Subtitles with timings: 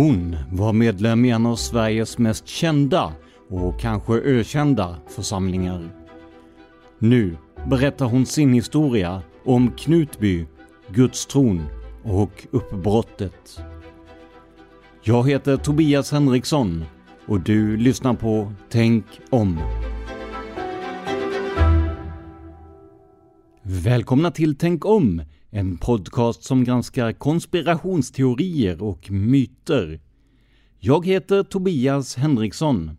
[0.00, 3.12] Hon var medlem i en av Sveriges mest kända
[3.48, 5.88] och kanske ökända församlingar.
[6.98, 10.46] Nu berättar hon sin historia om Knutby,
[10.88, 11.66] Gudstron
[12.02, 13.60] och uppbrottet.
[15.02, 16.84] Jag heter Tobias Henriksson
[17.26, 19.60] och du lyssnar på Tänk om.
[23.62, 25.22] Välkomna till Tänk om,
[25.52, 30.00] en podcast som granskar konspirationsteorier och myter.
[30.78, 32.90] Jag heter Tobias Henriksson.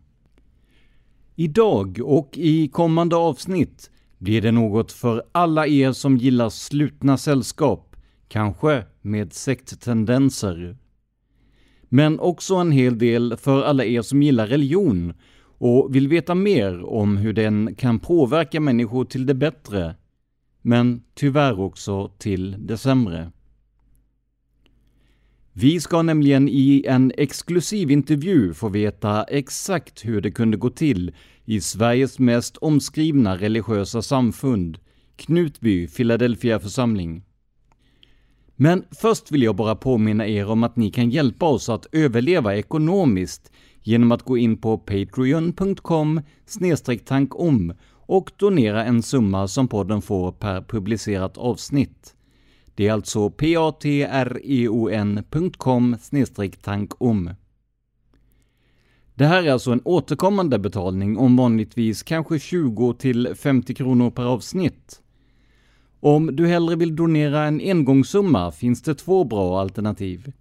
[1.34, 7.96] Idag och i kommande avsnitt blir det något för alla er som gillar slutna sällskap,
[8.28, 10.76] kanske med sekttendenser.
[11.88, 15.14] Men också en hel del för alla er som gillar religion
[15.58, 19.94] och vill veta mer om hur den kan påverka människor till det bättre,
[20.62, 23.30] men tyvärr också till det sämre.
[25.52, 31.12] Vi ska nämligen i en exklusiv intervju få veta exakt hur det kunde gå till
[31.44, 34.78] i Sveriges mest omskrivna religiösa samfund,
[35.16, 37.22] Knutby Philadelphia församling.
[38.56, 42.56] Men först vill jag bara påminna er om att ni kan hjälpa oss att överleva
[42.56, 43.52] ekonomiskt
[43.82, 46.20] genom att gå in på patreon.com
[47.04, 47.74] tankom
[48.06, 52.14] och donera en summa som podden får per publicerat avsnitt.
[52.74, 53.96] Det är alltså patreon.com
[56.62, 57.30] tankom.
[59.14, 64.24] Det här är alltså en återkommande betalning om vanligtvis kanske 20 till 50 kronor per
[64.24, 65.02] avsnitt.
[66.00, 70.32] Om du hellre vill donera en engångssumma finns det två bra alternativ.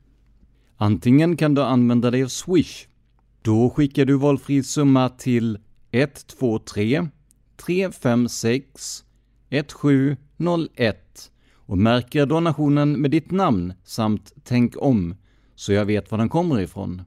[0.78, 2.88] Antingen kan du använda dig av Swish.
[3.42, 5.58] Då skickar du valfri summa till
[5.92, 7.08] 123
[7.66, 9.04] 356
[9.50, 15.16] 1701 och märker donationen med ditt namn samt Tänk om,
[15.56, 17.02] så jag vet var den kommer ifrån.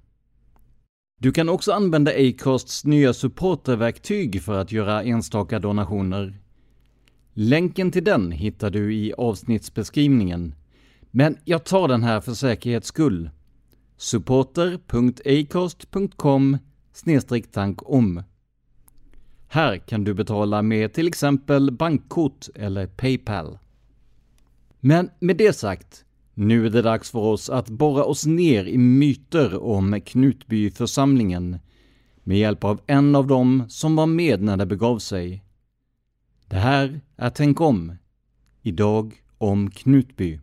[1.21, 6.39] Du kan också använda Acasts nya supporterverktyg för att göra enstaka donationer.
[7.33, 10.55] Länken till den hittar du i avsnittsbeskrivningen.
[11.11, 13.31] Men jag tar den här för säkerhets skull.
[13.97, 16.59] supporter.acast.com
[17.53, 18.23] tankom.
[19.55, 23.59] Här kan du betala med till exempel bankkort eller Paypal.
[24.81, 26.05] Men med det sagt,
[26.35, 31.59] nu är det dags för oss att borra oss ner i myter om Knutbyförsamlingen
[32.23, 35.45] med hjälp av en av dem som var med när det begav sig.
[36.47, 37.93] Det här är Tänk om.
[38.63, 40.41] Idag om Knutby.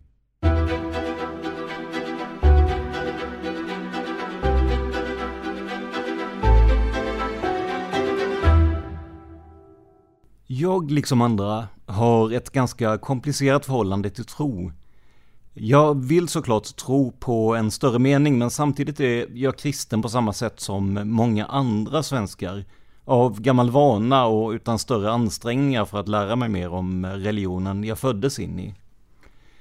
[10.61, 14.71] Jag, liksom andra, har ett ganska komplicerat förhållande till tro.
[15.53, 20.33] Jag vill såklart tro på en större mening, men samtidigt är jag kristen på samma
[20.33, 22.65] sätt som många andra svenskar.
[23.05, 27.99] Av gammal vana och utan större ansträngningar för att lära mig mer om religionen jag
[27.99, 28.75] föddes in i.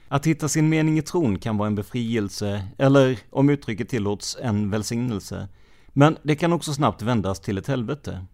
[0.09, 4.71] Att hitta sin mening i tron kan vara en befrielse, eller om uttrycket tillåts, en
[4.71, 5.49] välsignelse.
[5.89, 8.27] Men det kan också snabbt vändas till ett helvete.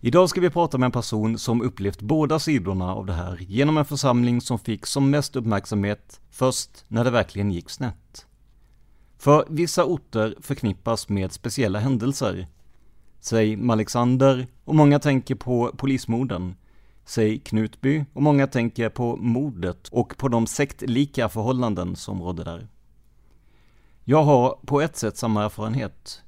[0.00, 3.78] Idag ska vi prata med en person som upplevt båda sidorna av det här genom
[3.78, 8.26] en församling som fick som mest uppmärksamhet först när det verkligen gick snett.
[9.18, 12.46] För vissa orter förknippas med speciella händelser.
[13.20, 16.54] Säg Malexander och många tänker på polismorden.
[17.04, 22.68] Säg Knutby och många tänker på mordet och på de sektlika förhållanden som rådde där.
[24.04, 26.22] Jag har på ett sätt samma erfarenhet.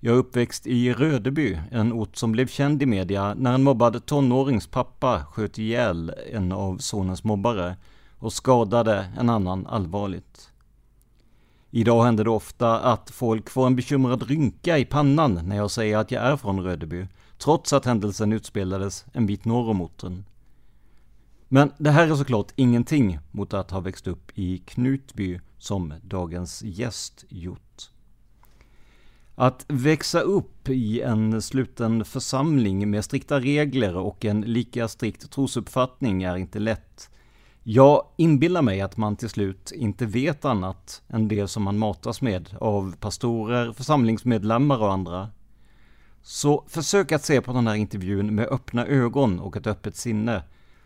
[0.00, 4.06] Jag är uppväxt i Rödeby, en ort som blev känd i media när en mobbad
[4.06, 7.76] tonårings pappa sköt ihjäl en av sonens mobbare
[8.18, 10.50] och skadade en annan allvarligt.
[11.70, 15.98] Idag händer det ofta att folk får en bekymrad rynka i pannan när jag säger
[15.98, 17.06] att jag är från Rödeby,
[17.38, 20.24] trots att händelsen utspelades en bit norr om orten.
[21.48, 26.62] Men det här är såklart ingenting mot att ha växt upp i Knutby som dagens
[26.62, 27.90] gäst gjort.
[29.40, 36.22] Att växa upp i en sluten församling med strikta regler och en lika strikt trosuppfattning
[36.22, 37.10] är inte lätt.
[37.62, 42.22] Jag inbillar mig att man till slut inte vet annat än det som man matas
[42.22, 45.28] med av pastorer, församlingsmedlemmar och andra.
[46.22, 50.42] Så försök att se på den här intervjun med öppna ögon och ett öppet sinne.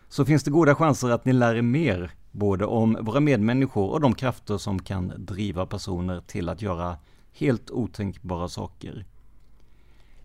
[0.09, 4.01] Så finns det goda chanser att ni lär er mer, både om våra medmänniskor och
[4.01, 6.97] de krafter som kan driva personer till att göra
[7.33, 9.05] helt otänkbara saker.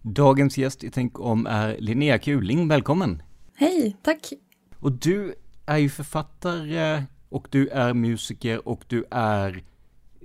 [0.02, 3.22] Dagens gäst i Tänk om är Linnea Kuling, välkommen!
[3.54, 4.32] Hej, tack!
[4.78, 5.34] Och du
[5.66, 9.64] är ju författare och du är musiker och du är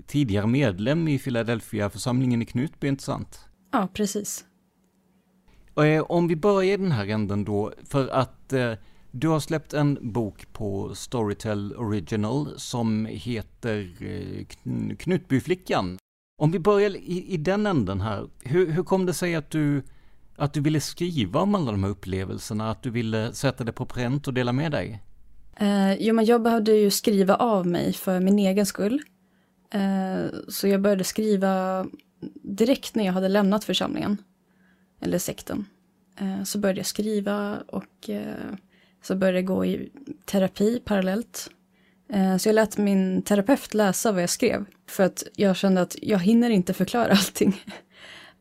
[0.08, 3.40] tidigare medlem i Philadelphia-församlingen i Knutby, inte sant?
[3.72, 4.46] Ja, precis.
[5.76, 8.74] Eh, om vi börjar i den här änden då, för att eh,
[9.12, 14.46] du har släppt en bok på Storytel Original som heter eh,
[14.96, 15.98] Knutbyflickan.
[16.38, 19.84] Om vi börjar i, i den änden här, hur, hur kom det sig att du,
[20.36, 23.86] att du ville skriva om alla de här upplevelserna, att du ville sätta det på
[23.86, 25.04] pränt och dela med dig?
[25.56, 29.02] Eh, jo, men jag behövde ju skriva av mig för min egen skull.
[29.74, 31.86] Eh, så jag började skriva
[32.44, 34.18] direkt när jag hade lämnat församlingen,
[35.02, 35.66] eller sekten.
[36.20, 38.56] Eh, så började jag skriva och eh,
[39.04, 39.92] så började jag gå i
[40.26, 41.50] terapi parallellt
[42.14, 44.66] Eh, så jag lät min terapeut läsa vad jag skrev.
[44.94, 47.62] För att jag kände att jag hinner inte förklara allting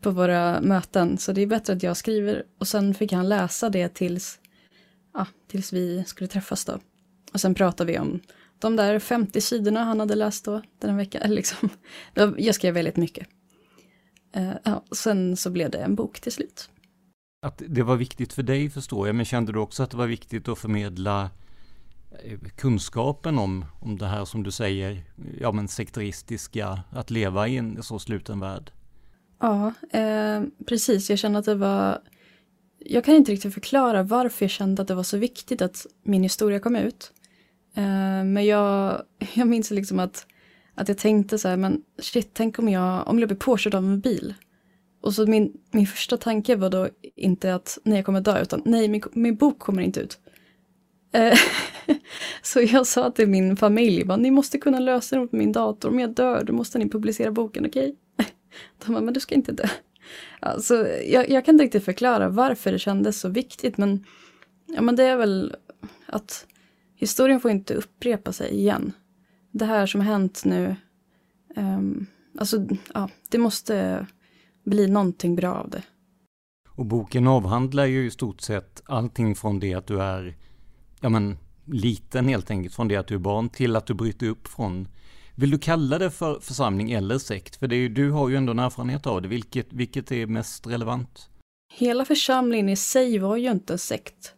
[0.00, 1.18] på våra möten.
[1.18, 2.42] Så det är bättre att jag skriver.
[2.58, 4.38] Och sen fick han läsa det tills,
[5.14, 6.78] ja, tills vi skulle träffas då.
[7.32, 8.20] Och sen pratade vi om
[8.58, 11.30] de där 50 sidorna han hade läst då, den veckan.
[11.34, 11.68] Liksom.
[12.36, 13.28] Jag skrev väldigt mycket.
[14.32, 16.70] Eh, ja, sen så blev det en bok till slut.
[17.46, 20.06] Att det var viktigt för dig förstår jag, men kände du också att det var
[20.06, 21.30] viktigt att förmedla
[22.56, 25.04] kunskapen om, om det här som du säger,
[25.40, 28.70] ja men sekteristiska, att leva i en så sluten värld?
[29.40, 31.10] Ja, eh, precis.
[31.10, 31.98] Jag kände att det var...
[32.78, 36.22] Jag kan inte riktigt förklara varför jag kände att det var så viktigt att min
[36.22, 37.12] historia kom ut.
[37.74, 39.02] Eh, men jag,
[39.34, 40.26] jag minns liksom att,
[40.74, 43.84] att jag tänkte så här, men shit, tänk om jag, om jag blir påkörd av
[43.84, 44.34] en bil.
[45.02, 48.62] Och så min, min första tanke var då inte att nej, jag kommer dö, utan
[48.64, 50.18] nej, min, min bok kommer inte ut.
[51.12, 51.38] Eh,
[52.44, 56.00] så jag sa till min familj, ni måste kunna lösa det på min dator, om
[56.00, 57.96] jag dör då måste ni publicera boken, okej?
[58.18, 58.26] Okay?
[58.86, 59.68] De bara, men du ska inte dö.
[60.40, 64.04] Alltså, jag, jag, kan inte riktigt förklara varför det kändes så viktigt, men,
[64.66, 65.56] ja, men det är väl
[66.06, 66.46] att
[66.96, 68.92] historien får inte upprepa sig igen.
[69.50, 70.76] Det här som har hänt nu,
[71.56, 72.06] um,
[72.38, 74.06] alltså, ja, det måste
[74.64, 75.82] bli någonting bra av det.
[76.68, 80.36] Och boken avhandlar ju i stort sett allting från det att du är
[81.02, 84.26] ja men, liten helt enkelt från det att du är barn till att du bryter
[84.26, 84.88] upp från
[85.34, 87.56] vill du kalla det för församling eller sekt?
[87.56, 89.28] För är, du har ju ändå en erfarenhet av det.
[89.28, 91.28] Vilket, vilket är mest relevant?
[91.74, 94.34] Hela församlingen i sig var ju inte en sekt.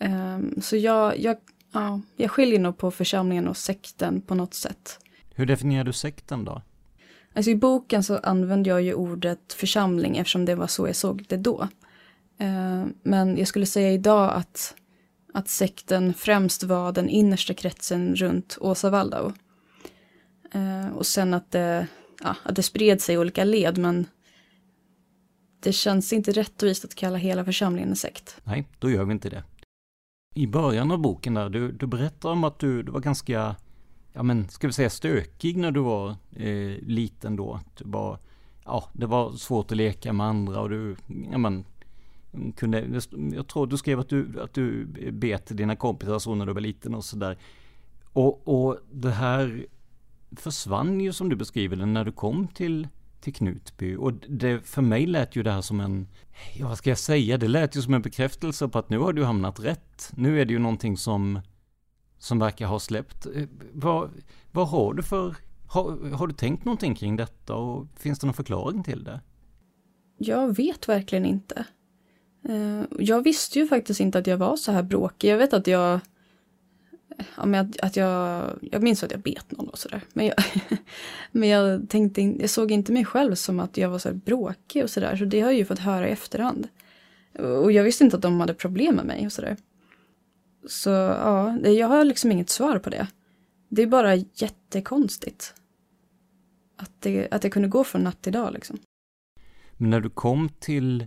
[0.00, 1.36] Um, så jag, jag,
[1.72, 4.98] ja, jag skiljer nog på församlingen och sekten på något sätt.
[5.34, 6.62] Hur definierar du sekten då?
[7.34, 11.24] Alltså i boken så använde jag ju ordet församling eftersom det var så jag såg
[11.28, 11.68] det då.
[12.40, 14.74] Uh, men jag skulle säga idag att
[15.34, 19.32] att sekten främst var den innersta kretsen runt Åsa Waldau.
[20.52, 21.86] Eh, och sen att det,
[22.22, 24.06] ja, att det spred sig i olika led, men
[25.60, 28.36] det känns inte rättvist att kalla hela församlingen en sekt.
[28.44, 29.44] Nej, då gör vi inte det.
[30.34, 33.56] i början av boken där, du, du berättar om att du, du var ganska,
[34.12, 37.60] ja men ska vi säga stökig när du var eh, liten då.
[37.78, 38.18] Du var,
[38.64, 40.96] ja, det var svårt att leka med andra och du,
[41.30, 41.64] ja men,
[42.56, 46.52] kunde, jag tror du skrev att du, att du bet dina kompisar så när du
[46.52, 47.38] var liten och sådär.
[48.12, 49.66] Och, och det här
[50.36, 52.88] försvann ju som du beskriver det när du kom till,
[53.20, 53.96] till Knutby.
[53.96, 56.08] Och det, för mig lät ju det här som en,
[56.56, 59.12] ja vad ska jag säga, det lät ju som en bekräftelse på att nu har
[59.12, 60.12] du hamnat rätt.
[60.16, 61.40] Nu är det ju någonting som,
[62.18, 63.26] som verkar ha släppt.
[63.26, 64.10] Eh, vad,
[64.52, 68.34] vad har du för, har, har du tänkt någonting kring detta och finns det någon
[68.34, 69.20] förklaring till det?
[70.18, 71.66] Jag vet verkligen inte.
[72.42, 75.30] Eh, jag visste ju faktiskt inte att jag var så här bråkig.
[75.30, 76.00] Jag vet att jag
[77.36, 80.00] ja, men att, att jag, jag minns att jag bet någon och sådär.
[80.12, 80.36] Men, jag,
[81.32, 84.82] men jag tänkte, jag såg inte mig själv som att jag var så här bråkig
[84.82, 85.16] och sådär.
[85.16, 86.68] Så det har jag ju fått höra i efterhand.
[87.38, 89.56] Och jag visste inte att de hade problem med mig och sådär.
[90.66, 93.06] Så ja, jag har liksom inget svar på det.
[93.68, 95.54] Det är bara jättekonstigt.
[96.76, 98.78] Att det, att det kunde gå från natt till dag liksom.
[99.76, 101.06] Men när du kom till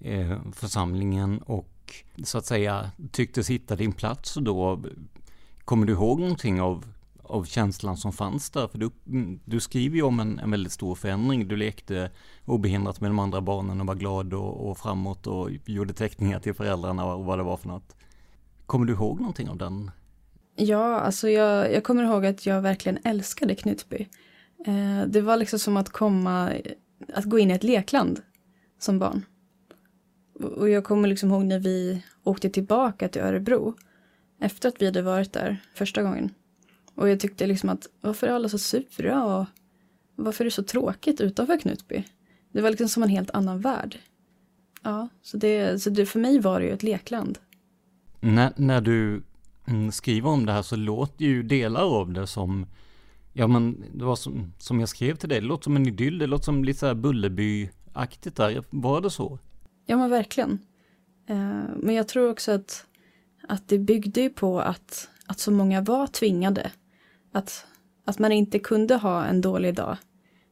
[0.00, 4.82] Eh, församlingen och så att säga tycktes hitta din plats då
[5.68, 6.84] Kommer du ihåg någonting av,
[7.22, 8.68] av känslan som fanns där?
[8.68, 8.90] För du,
[9.44, 11.48] du skriver ju om en, en väldigt stor förändring.
[11.48, 12.10] Du lekte
[12.44, 16.54] obehindrat med de andra barnen och var glad och, och framåt och gjorde teckningar till
[16.54, 17.96] föräldrarna och vad det var för något.
[18.66, 19.90] Kommer du ihåg någonting av den?
[20.56, 24.08] Ja, alltså jag, jag kommer ihåg att jag verkligen älskade Knutby.
[24.66, 26.52] Eh, det var liksom som att komma,
[27.14, 28.20] att gå in i ett lekland
[28.78, 29.24] som barn.
[30.40, 33.74] Och jag kommer liksom ihåg när vi åkte tillbaka till Örebro
[34.40, 36.30] efter att vi hade varit där första gången.
[36.94, 39.46] Och jag tyckte liksom att varför är alla så sura och
[40.16, 42.04] varför är det så tråkigt utanför Knutby?
[42.52, 43.98] Det var liksom som en helt annan värld.
[44.82, 47.38] Ja, så det, så det för mig var det ju ett lekland.
[48.20, 49.22] När, när du
[49.66, 52.66] mm, skriver om det här så låter ju delar av det som
[53.32, 56.18] Ja men det var som, som jag skrev till dig, det låter som en idyll,
[56.18, 58.64] det låter som lite så här Bullerby-aktigt där.
[58.70, 59.38] Var det så?
[59.90, 60.58] Ja men verkligen.
[61.26, 62.86] Eh, men jag tror också att
[63.48, 66.70] att det byggde ju på att, att så många var tvingade.
[67.32, 67.66] Att,
[68.04, 69.96] att man inte kunde ha en dålig dag.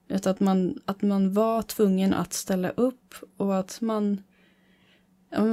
[0.08, 4.22] Utan att man, att man var tvungen att ställa upp och att man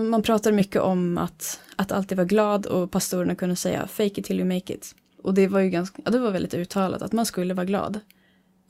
[0.09, 4.25] man pratade mycket om att, att alltid vara glad och pastorerna kunde säga fake it
[4.25, 4.95] till you make it.
[5.23, 7.99] Och det var ju ganska, ja, det var väldigt uttalat att man skulle vara glad.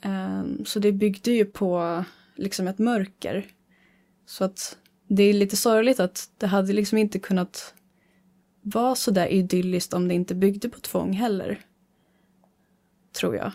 [0.04, 2.04] Um, så det byggde ju på
[2.36, 3.46] liksom ett mörker.
[4.26, 4.78] Så att
[5.14, 7.74] det är lite sorgligt att det hade liksom inte kunnat
[8.62, 11.60] vara så där idylliskt om det inte byggde på tvång heller.
[13.12, 13.52] Tror jag.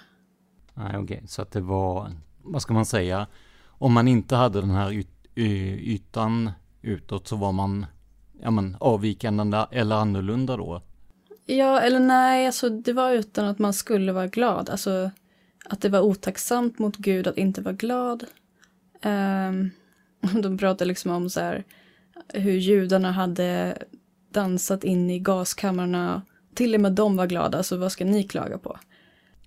[0.74, 1.28] Nej, okej, okay.
[1.28, 2.12] så att det var,
[2.44, 3.28] vad ska man säga,
[3.68, 6.52] om man inte hade den här yt ytan
[6.82, 7.86] utåt så var man
[8.42, 10.82] ja, men, avvikande eller annorlunda då?
[11.46, 14.70] Ja, eller nej, alltså det var utan att man skulle vara glad.
[14.70, 15.12] Alltså
[15.66, 18.24] att det var otacksamt mot Gud att inte vara glad.
[19.04, 19.72] Um,
[20.42, 21.64] de pratade liksom om så här
[22.34, 23.78] hur judarna hade
[24.32, 26.22] dansat in i gaskamrarna.
[26.56, 28.80] Till och med de var glada, så vad ska ni klaga på?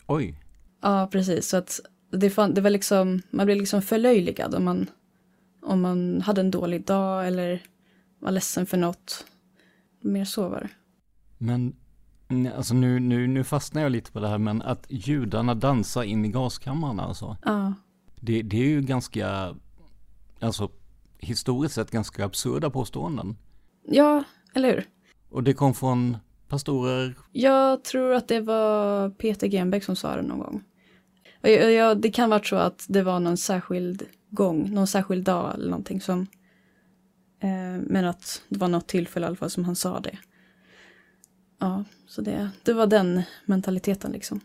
[0.06, 0.38] Oj.
[0.82, 1.48] Ja, precis.
[1.48, 4.86] Så att det, fan, det var liksom, man blev liksom förlöjligad om man,
[5.62, 7.62] om man hade en dålig dag eller
[8.18, 9.26] var ledsen för något.
[10.00, 10.68] Mer så var det.
[11.38, 11.76] Men
[12.56, 16.24] alltså nu, nu, nu fastnar jag lite på det här, men att judarna dansar in
[16.24, 17.36] i gaskamrarna alltså.
[17.44, 17.74] Ja.
[18.20, 19.54] Det, det är ju ganska,
[20.42, 20.70] alltså
[21.18, 23.36] historiskt sett ganska absurda påståenden.
[23.88, 24.84] Ja, eller hur?
[25.30, 26.16] Och det kom från
[26.48, 27.14] pastorer?
[27.32, 30.64] Jag tror att det var Peter Genbeck som sa det någon gång.
[31.40, 35.54] Jag, jag, det kan vara så att det var någon särskild gång, någon särskild dag
[35.54, 36.20] eller någonting som
[37.40, 40.18] eh, men att det var något tillfälle i alla fall som han sa det.
[41.58, 44.40] Ja, så det, det var den mentaliteten liksom.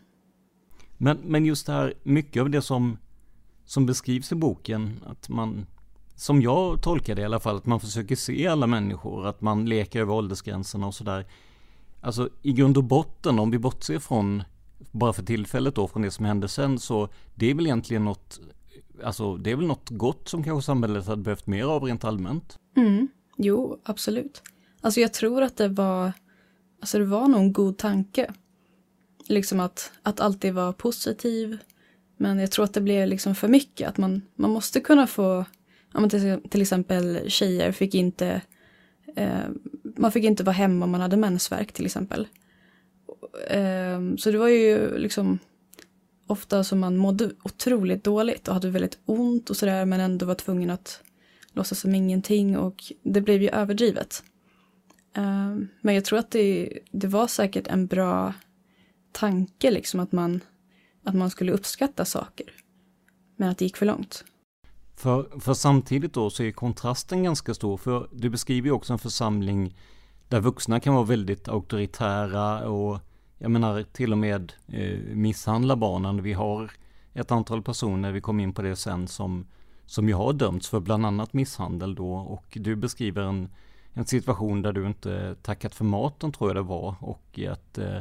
[0.98, 2.98] Men, men just det här, mycket av det som,
[3.66, 5.66] som beskrivs i boken, att man
[6.17, 9.65] som jag tolkar det i alla fall, att man försöker se alla människor, att man
[9.65, 11.25] leker över åldersgränserna och sådär.
[12.01, 14.43] Alltså i grund och botten, om vi bortser från,
[14.91, 18.39] bara för tillfället då, från det som hände sen, så det är väl egentligen något,
[19.03, 22.57] alltså det är väl något gott som kanske samhället hade behövt mer av rent allmänt?
[22.75, 23.07] Mm,
[23.38, 24.41] jo, absolut.
[24.81, 26.12] Alltså jag tror att det var,
[26.81, 28.33] alltså det var nog en god tanke.
[29.27, 31.57] Liksom att, att alltid vara positiv.
[32.17, 35.45] Men jag tror att det blev liksom för mycket, att man, man måste kunna få
[36.01, 38.42] men till, till exempel tjejer fick inte,
[39.16, 39.46] eh,
[39.84, 42.27] man fick inte vara hemma om man hade mensvärk till exempel.
[43.50, 45.39] Eh, så det var ju liksom
[46.27, 50.36] ofta som man mådde otroligt dåligt och hade väldigt ont och sådär men ändå var
[50.36, 51.01] tvungen att
[51.54, 54.24] låtsas som ingenting och det blev ju överdrivet.
[55.16, 58.34] Eh, men jag tror att det, det var säkert en bra
[59.12, 60.42] tanke liksom att man,
[61.04, 62.46] att man skulle uppskatta saker.
[63.36, 64.24] Men att det gick för långt.
[64.98, 67.77] För, för samtidigt då så är kontrasten ganska stor.
[67.77, 69.75] För du beskriver ju också en församling
[70.27, 73.00] där vuxna kan vara väldigt auktoritära och
[73.38, 76.24] jag menar till och med eh, misshandla barnen.
[76.24, 76.72] Vi har
[77.13, 79.48] ett antal personer, vi kom in på det sen, som,
[79.86, 82.13] som ju har dömts för bland annat misshandel då.
[82.13, 83.50] Och du beskriver en,
[83.94, 86.96] en situation där du inte tackat för maten tror jag det var.
[87.00, 88.00] Och att eh,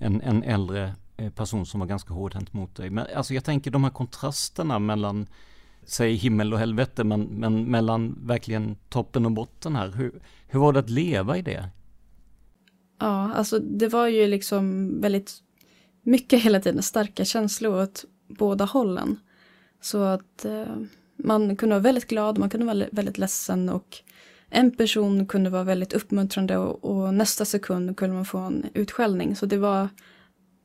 [0.00, 2.90] en, en äldre eh, person som var ganska hårdhänt mot dig.
[2.90, 5.26] Men alltså jag tänker de här kontrasterna mellan
[5.86, 9.88] säg himmel och helvete, men, men mellan verkligen toppen och botten här.
[9.88, 11.68] Hur, hur var det att leva i det?
[12.98, 15.34] Ja, alltså det var ju liksom väldigt
[16.02, 19.18] mycket hela tiden, starka känslor åt båda hållen.
[19.80, 20.76] Så att eh,
[21.16, 23.96] man kunde vara väldigt glad, man kunde vara väldigt ledsen och
[24.50, 29.36] en person kunde vara väldigt uppmuntrande och, och, nästa sekund kunde man få en utskällning.
[29.36, 29.88] Så det var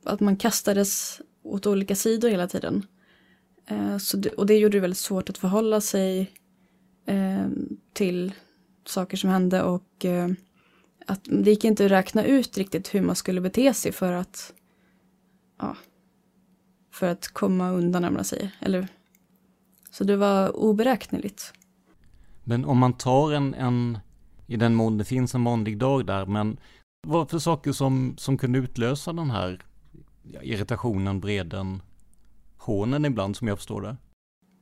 [0.05, 2.85] att man kastades åt olika sidor hela tiden.
[3.65, 6.31] Eh, så det, och det gjorde det väldigt svårt att förhålla sig
[7.05, 7.47] eh,
[7.93, 8.33] till
[8.85, 10.29] saker som hände och eh,
[11.07, 14.53] att det gick inte att räkna ut riktigt hur man skulle bete sig för att
[15.59, 15.75] ja,
[16.91, 18.55] för att komma undan om man säger.
[18.59, 18.87] Eller,
[19.91, 21.53] så det var oberäkneligt.
[22.43, 23.97] Men om man tar en, en,
[24.47, 26.57] i den mån det finns en vanlig dag där, men
[27.07, 29.61] vad för saker som, som kunde utlösa den här
[30.41, 31.81] irritationen, breden,
[32.61, 33.97] hånen ibland som jag förstår det?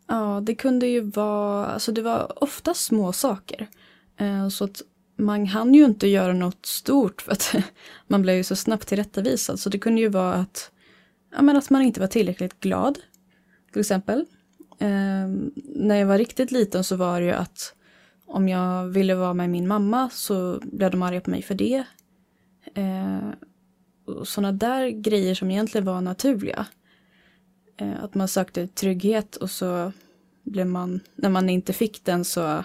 [0.08, 3.68] Ja, det kunde ju vara, alltså det var ofta små saker.
[4.18, 4.82] Eh, så att
[5.18, 7.56] man hann ju inte göra något stort för att
[8.08, 9.60] man blev ju så snabbt tillrättavisad.
[9.60, 10.72] Så det kunde ju vara att,
[11.36, 13.00] ja, men att man inte var tillräckligt glad,
[13.72, 14.26] till exempel.
[14.80, 15.28] Eh,
[15.66, 17.76] när jag var riktigt liten så var det ju att
[18.26, 21.84] om jag ville vara med min mamma så blev de arga på mig för det.
[22.74, 23.30] Eh,
[24.24, 26.66] Sådana där grejer som egentligen var naturliga.
[27.80, 29.92] Eh, att man sökte trygghet och så
[30.44, 32.64] blev man, när man inte fick den så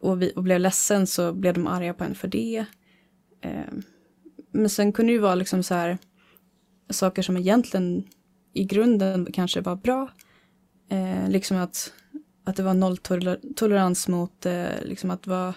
[0.00, 2.64] och, vi, och blev ledsen så blev de arga på en för det.
[3.40, 3.72] Eh,
[4.52, 5.98] men sen kunde det ju vara liksom så här
[6.90, 8.04] saker som egentligen
[8.52, 10.10] i grunden kanske var bra.
[10.88, 11.92] Eh, liksom att,
[12.44, 15.54] att det var nolltolerans mot eh, liksom att vara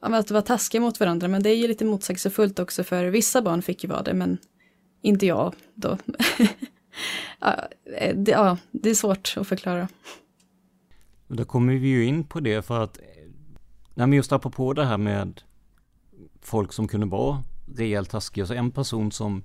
[0.00, 3.62] att vara taskiga mot varandra, men det är ju lite motsägelsefullt också för vissa barn
[3.62, 4.38] fick ju vara det, men
[5.02, 5.98] inte jag då.
[7.40, 9.88] Eh, det, ja, det är svårt att förklara.
[11.28, 13.04] Då kommer vi ju in på det för att, eh,
[13.94, 15.42] när vi just apropå det här med
[16.40, 17.42] folk som kunde vara
[17.76, 19.42] rejält taskiga, så en person som,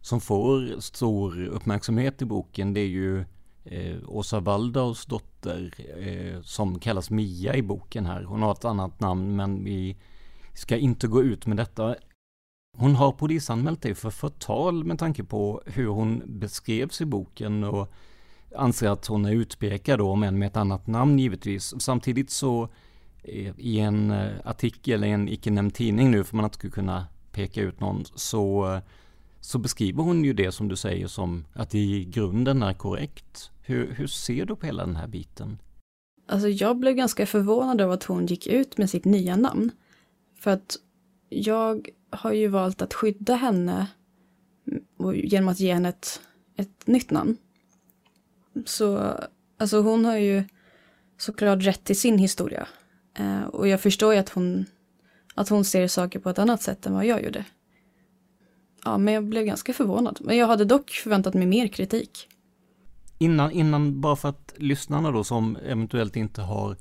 [0.00, 3.24] som får stor uppmärksamhet i boken, det är ju
[3.64, 8.22] eh, Åsa Waldaus dotter eh, som kallas Mia i boken här.
[8.22, 9.96] Hon har ett annat namn men vi
[10.54, 11.96] ska inte gå ut med detta.
[12.76, 17.92] Hon har polisanmält dig för förtal med tanke på hur hon beskrevs i boken och
[18.56, 21.74] anser att hon är utpekad då, men med ett annat namn givetvis.
[21.82, 22.68] Samtidigt så
[23.22, 26.70] eh, i en eh, artikel i en icke nämnd tidning nu, för man inte skulle
[26.70, 28.80] kunna peka ut någon, så, eh,
[29.40, 33.50] så beskriver hon ju det som du säger som att det i grunden är korrekt.
[33.62, 35.58] Hur, hur ser du på hela den här biten?
[36.28, 39.70] Alltså jag blev ganska förvånad över att hon gick ut med sitt nya namn.
[40.40, 40.76] För att
[41.28, 43.86] jag har ju valt att skydda henne
[45.14, 46.20] genom att ge henne ett,
[46.56, 47.36] ett nytt namn.
[48.64, 49.14] Så
[49.58, 50.44] alltså hon har ju
[51.18, 52.68] såklart rätt till sin historia.
[53.18, 54.66] Eh, och jag förstår ju att hon,
[55.34, 57.44] att hon ser saker på ett annat sätt än vad jag gjorde.
[58.84, 60.18] Ja, men jag blev ganska förvånad.
[60.20, 62.28] Men jag hade dock förväntat mig mer kritik.
[63.18, 66.76] Innan, innan bara för att lyssnarna då som eventuellt inte har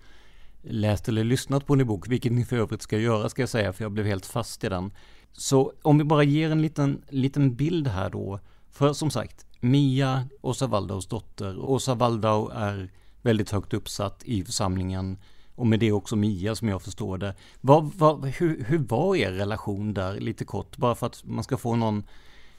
[0.70, 3.74] läst eller lyssnat på din bok, vilket ni för övrigt ska göra ska jag säga,
[3.74, 4.92] för jag blev helt fast i den.
[5.32, 8.40] Så om vi bara ger en liten, liten bild här då.
[8.72, 11.60] För som sagt, Mia, Åsa Waldaus dotter.
[11.60, 15.18] Åsa Waldau är väldigt högt uppsatt i församlingen.
[15.56, 17.36] Och med det också Mia som jag förstår det.
[17.62, 20.78] Vad, vad, hur, hur var er relation där lite kort?
[20.78, 22.04] Bara för att man ska få någon,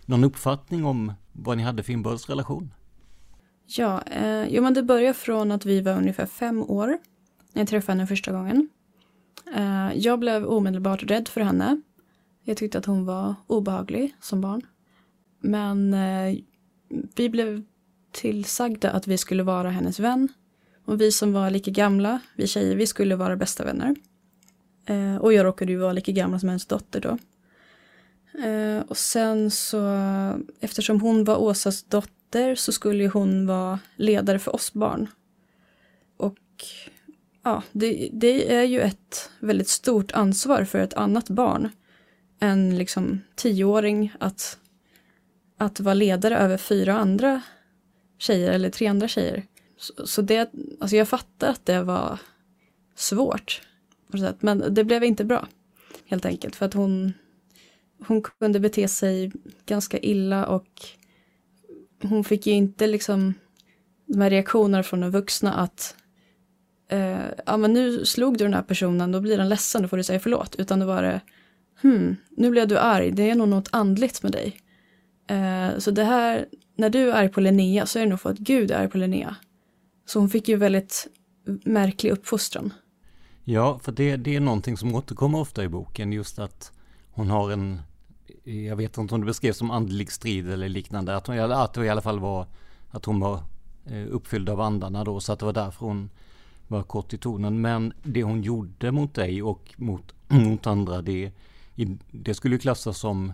[0.07, 2.73] någon uppfattning om vad ni hade för inbördes relation.
[3.67, 6.99] Ja, eh, jo men det börjar från att vi var ungefär fem år
[7.53, 8.69] jag träffade henne första gången.
[9.55, 11.81] Eh, jag blev omedelbart rädd för henne.
[12.43, 14.63] Jag tyckte att hon var obehaglig som barn.
[15.41, 16.39] Men eh,
[17.15, 17.63] vi blev
[18.13, 20.29] tillsagda att vi skulle vara hennes vän.
[20.85, 23.95] Och vi som var lika gamla, vi tjejer, vi skulle vara bästa vänner.
[24.87, 27.19] Eh, och jag råkade ju vara lika gammal som hennes dotter då.
[28.89, 29.97] Och sen så,
[30.61, 35.07] eftersom hon var Åsas dotter så skulle hon vara ledare för oss barn.
[36.17, 36.39] Och
[37.49, 41.69] ja, det, det, är ju ett väldigt stort ansvar för ett annat barn.
[42.41, 44.59] En liksom tioåring att,
[45.59, 47.43] att vara ledare över fyra andra
[48.19, 49.43] tjejer eller tre andra tjejer.
[49.77, 52.19] Så, så det, alltså jag fattar att det var
[52.95, 53.63] svårt.
[54.41, 55.47] Men det blev inte bra.
[56.07, 57.13] Helt enkelt för att hon,
[58.07, 59.33] hon kunde bete sig
[59.67, 60.69] ganska illa och
[62.03, 63.35] hon fick ju inte liksom
[64.07, 65.95] de här reaktionerna från de vuxna att
[66.89, 69.97] eh, ja men nu slog du den här personen, då blir den ledsen, då får
[69.97, 70.57] du säga förlåt.
[70.59, 71.21] Utan då var det,
[71.83, 74.61] hmm, nu blev du arg, det är nog något andligt med dig.
[75.27, 76.47] Eh, så det här,
[76.77, 78.89] när du är arg på Linnea så är det nog för att Gud är arg
[78.89, 79.37] på Linnea.
[80.07, 81.07] Så hon fick ju väldigt
[81.65, 82.73] märklig uppfostran.
[83.45, 86.73] Ja, för det, det är någonting som återkommer ofta i boken, just att
[87.11, 87.81] hon har en,
[88.45, 91.85] jag vet inte om det beskrevs som andlig strid eller liknande, att, hon, att det
[91.85, 92.47] i alla fall var
[92.91, 93.41] att hon var
[93.87, 96.11] eh, uppfylld av andarna då, så att det var därför hon
[96.69, 97.61] var kort i tonen.
[97.61, 101.33] Men det hon gjorde mot dig och mot, mot andra, det,
[102.11, 103.33] det skulle klassas som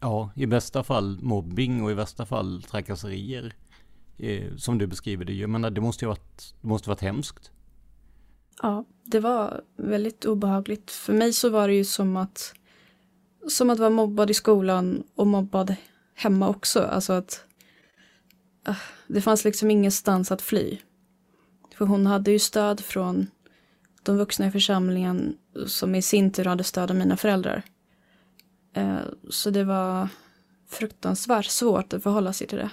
[0.00, 3.54] ja, i bästa fall mobbing och i värsta fall trakasserier.
[4.22, 5.32] Eh, som du beskriver det.
[5.32, 7.50] Jag menar, det måste ju varit, det måste varit hemskt.
[8.62, 10.90] Ja, det var väldigt obehagligt.
[10.90, 12.54] För mig så var det ju som att,
[13.48, 15.74] som att vara mobbad i skolan och mobbad
[16.14, 16.82] hemma också.
[16.82, 17.44] Alltså att
[18.64, 18.76] ah,
[19.08, 20.78] det fanns liksom ingenstans att fly.
[21.80, 23.26] För hon hade ju stöd från
[24.02, 27.62] de vuxna i församlingen som i sin tur hade stöd av mina föräldrar.
[28.74, 28.98] Eh,
[29.30, 30.08] så det var
[30.68, 32.70] fruktansvärt svårt att förhålla sig till det.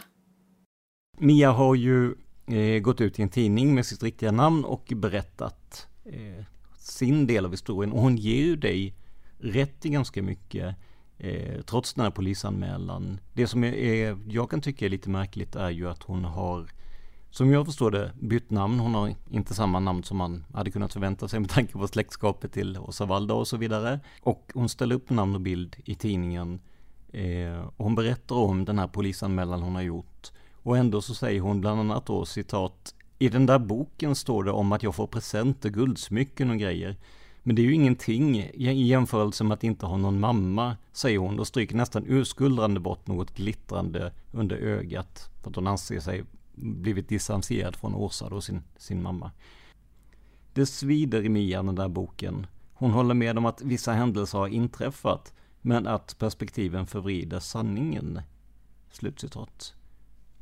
[1.17, 2.15] Mia har ju
[2.47, 6.45] eh, gått ut i en tidning med sitt riktiga namn och berättat eh,
[6.77, 7.91] sin del av historien.
[7.91, 8.93] Och hon ger ju dig
[9.39, 10.75] rätt i ganska mycket.
[11.17, 13.19] Eh, trots den här polisanmälan.
[13.33, 16.69] Det som är, jag kan tycka är lite märkligt är ju att hon har
[17.29, 18.79] som jag förstår det bytt namn.
[18.79, 22.53] Hon har inte samma namn som man hade kunnat förvänta sig med tanke på släktskapet
[22.53, 23.99] till Åsa Valda och så vidare.
[24.21, 26.59] Och hon ställer upp namn och bild i tidningen.
[27.11, 30.31] Eh, och hon berättar om den här polisanmälan hon har gjort.
[30.63, 34.51] Och ändå så säger hon bland annat då citat I den där boken står det
[34.51, 36.95] om att jag får presenter, guldsmycken och grejer.
[37.43, 41.39] Men det är ju ingenting i jämförelse med att inte ha någon mamma, säger hon
[41.39, 45.29] och stryker nästan urskuldrande bort något glittrande under ögat.
[45.41, 46.23] För att hon anser sig
[46.57, 49.31] blivit distanserad från Åsa då sin, sin mamma.
[50.53, 52.47] Det svider i Mia, den där boken.
[52.73, 58.21] Hon håller med om att vissa händelser har inträffat, men att perspektiven förvrider sanningen.
[58.91, 59.73] Slutcitat.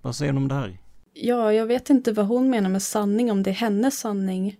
[0.01, 0.77] Vad säger du om det här?
[1.13, 4.57] Ja, jag vet inte vad hon menar med sanning, om det är hennes sanning.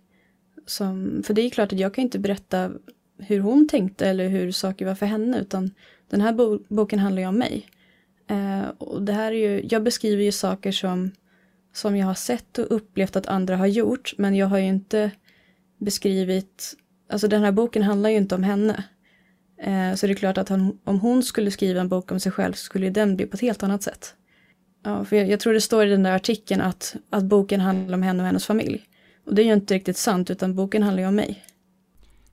[0.66, 2.70] Som, för det är klart att jag kan inte berätta
[3.18, 5.70] hur hon tänkte eller hur saker var för henne, utan
[6.08, 7.66] den här bo boken handlar ju om mig.
[8.26, 11.10] Eh, och det här är ju, jag beskriver ju saker som,
[11.76, 15.10] som jag har sett och upplevt att andra har gjort, men jag har ju inte
[15.78, 16.74] beskrivit,
[17.10, 18.84] alltså den här boken handlar ju inte om henne.
[19.62, 22.32] Eh, så det är klart att han, om hon skulle skriva en bok om sig
[22.32, 24.14] själv så skulle den bli på ett helt annat sätt.
[24.84, 27.94] Ja, för jag, jag, tror det står i den där artikeln att, att boken handlar
[27.94, 28.82] om henne och hennes familj.
[29.26, 31.44] Och det är ju inte riktigt sant, utan boken handlar ju om mig.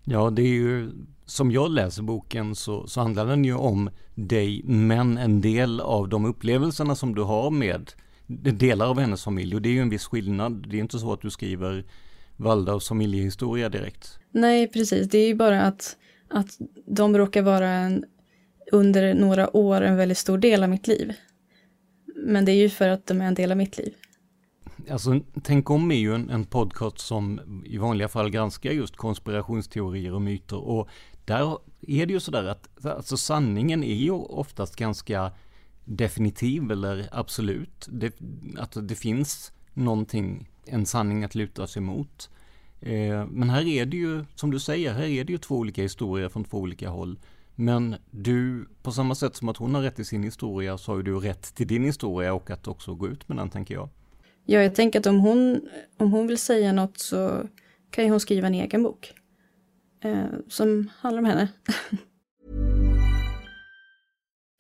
[0.03, 0.91] Ja, det är ju,
[1.25, 6.10] som jag läser boken så, så handlar den ju om dig, men en del av
[6.10, 7.91] de upplevelserna som du har med
[8.27, 9.55] delar av hennes familj.
[9.55, 10.67] Och det är ju en viss skillnad.
[10.69, 11.86] Det är inte så att du skriver
[12.38, 14.19] Valdaus familjehistoria direkt.
[14.31, 15.09] Nej, precis.
[15.09, 15.97] Det är ju bara att,
[16.29, 18.05] att de råkar vara en,
[18.71, 21.13] under några år en väldigt stor del av mitt liv.
[22.15, 23.93] Men det är ju för att de är en del av mitt liv.
[24.89, 30.13] Alltså, Tänk om är ju en, en podcast som i vanliga fall granskar just konspirationsteorier
[30.13, 30.57] och myter.
[30.57, 30.89] Och
[31.25, 31.57] där
[31.88, 35.31] är det ju sådär att alltså, sanningen är ju oftast ganska
[35.85, 37.87] definitiv eller absolut.
[37.91, 38.13] Det,
[38.57, 42.29] att det finns någonting, en sanning att luta sig mot.
[42.81, 45.81] Eh, men här är det ju, som du säger, här är det ju två olika
[45.81, 47.19] historier från två olika håll.
[47.55, 50.97] Men du, på samma sätt som att hon har rätt i sin historia så har
[50.97, 53.89] ju du rätt till din historia och att också gå ut med den tänker jag.
[54.45, 57.47] Ja, jag tänker att om hon, om hon vill säga något så
[57.89, 59.13] kan ju hon skriva en egen bok.
[60.03, 61.47] Eh, som handlar om henne.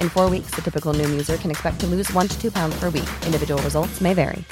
[0.00, 2.80] In four weeks, the typical new user can expect to lose one to two pounds
[2.80, 3.08] per week.
[3.26, 4.44] Individual results may vary.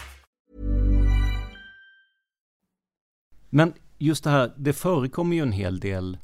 [3.51, 6.19] Men just det här, det förekommer ju en hel del,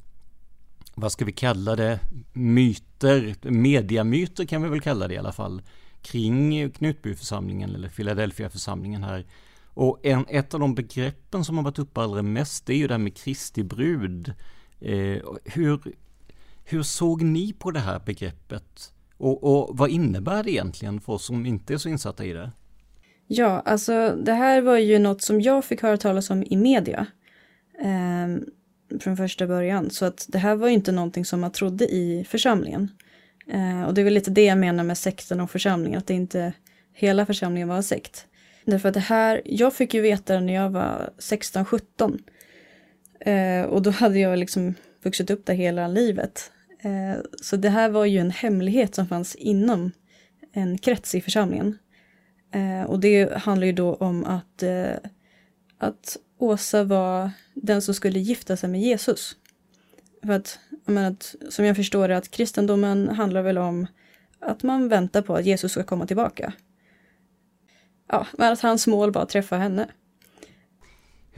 [0.95, 1.99] vad ska vi kalla det,
[2.33, 5.61] myter, mediamyter kan vi väl kalla det i alla fall,
[6.01, 9.25] kring Knutbyförsamlingen eller Philadelphiaförsamlingen här.
[9.63, 12.87] Och en, ett av de begreppen som har varit uppe allra mest, det är ju
[12.87, 14.33] det här med Kristi brud.
[14.79, 15.95] Eh, hur,
[16.63, 18.93] hur såg ni på det här begreppet?
[19.19, 22.51] Och, och vad innebär det egentligen för oss som inte är så insatta i det?
[23.27, 27.05] Ja, alltså det här var ju något som jag fick höra talas om i media.
[27.81, 28.43] Eh,
[28.99, 29.89] från första början.
[29.89, 32.91] Så att det här var ju inte någonting som man trodde i församlingen.
[33.47, 36.13] Eh, och det är väl lite det jag menar med sekten och församlingen, att det
[36.13, 36.53] inte
[36.93, 38.25] hela församlingen var en sekt.
[38.65, 42.19] Därför att det här, jag fick ju veta det när jag var 16-17.
[43.19, 46.51] Eh, och då hade jag liksom vuxit upp där hela livet.
[46.81, 49.91] Eh, så det här var ju en hemlighet som fanns inom
[50.53, 51.77] en krets i församlingen.
[52.51, 54.93] Eh, och det handlar ju då om att, eh,
[55.77, 59.35] att Åsa var den som skulle gifta sig med Jesus.
[60.23, 63.87] För att, jag menar, att, som jag förstår det, att kristendomen handlar väl om
[64.39, 66.53] att man väntar på att Jesus ska komma tillbaka.
[68.07, 69.87] Ja, men att hans mål var att träffa henne.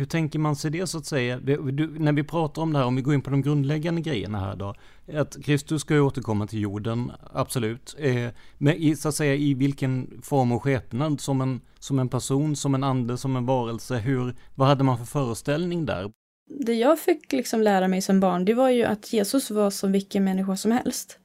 [0.01, 1.39] Hur tänker man sig det så att säga?
[1.39, 4.39] Du, när vi pratar om det här, om vi går in på de grundläggande grejerna
[4.39, 4.75] här då.
[5.13, 7.95] Att Kristus ska ju återkomma till jorden, absolut.
[7.99, 11.21] Eh, men i, så att säga i vilken form och skepnad?
[11.21, 13.97] Som en, som en person, som en ande, som en varelse?
[13.97, 16.11] Hur, vad hade man för föreställning där?
[16.59, 19.91] Det jag fick liksom lära mig som barn, det var ju att Jesus var som
[19.91, 21.19] vilken människa som helst.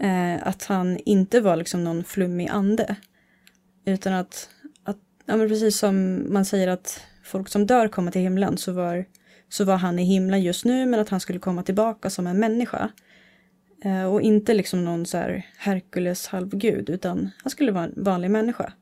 [0.00, 2.96] Eh, att han inte var liksom någon flummig ande.
[3.86, 4.48] Utan att,
[4.84, 8.72] att ja men precis som man säger att folk som dör kommer till himlen så
[8.72, 9.04] var,
[9.48, 12.38] så var han i himlen just nu men att han skulle komma tillbaka som en
[12.38, 12.90] människa.
[13.84, 18.30] Eh, och inte liksom någon så här Herkules halvgud utan han skulle vara en vanlig
[18.30, 18.72] människa.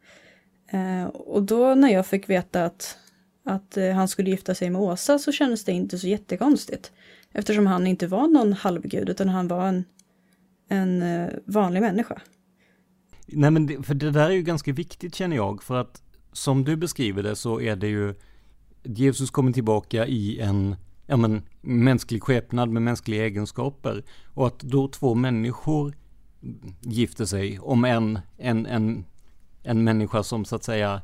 [0.73, 2.99] Eh, och då när jag fick veta att,
[3.45, 6.93] att eh, han skulle gifta sig med Åsa så kändes det inte så jättekonstigt.
[7.33, 9.85] Eftersom han inte var någon halvgud utan han var en,
[10.69, 12.21] en eh, vanlig människa.
[13.27, 16.03] Nej men det, för det där är ju ganska viktigt känner jag för att
[16.33, 18.15] som du beskriver det så är det ju
[18.85, 24.05] Jesus kommer tillbaka i en ja, men, mänsklig skepnad med mänskliga egenskaper.
[24.25, 25.95] Och att då två människor
[26.81, 29.05] gifter sig, om en, en, en,
[29.63, 31.03] en människa som så att säga,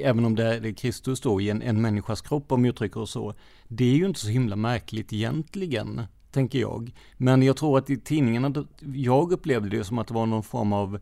[0.00, 3.08] även om det är Kristus då i en, en människas kropp om jag uttrycker och
[3.08, 3.34] så,
[3.68, 6.92] det är ju inte så himla märkligt egentligen, tänker jag.
[7.16, 10.72] Men jag tror att i tidningarna, jag upplevde det som att det var någon form
[10.72, 10.98] av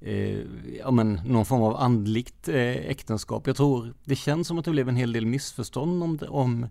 [0.00, 0.40] eh,
[0.78, 3.46] ja, men, någon form av andligt eh, äktenskap.
[3.46, 6.66] Jag tror det känns som att det blev en hel del missförstånd om, det, om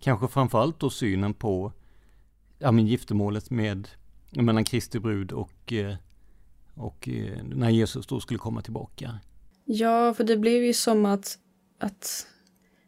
[0.00, 1.72] kanske framförallt då synen på
[2.58, 3.88] ja, men, giftermålet med
[4.30, 5.94] mellan Kristi brud och, eh,
[6.74, 9.18] och eh, när Jesus då skulle komma tillbaka.
[9.64, 11.38] Ja, för det blev ju som att,
[11.80, 12.26] att,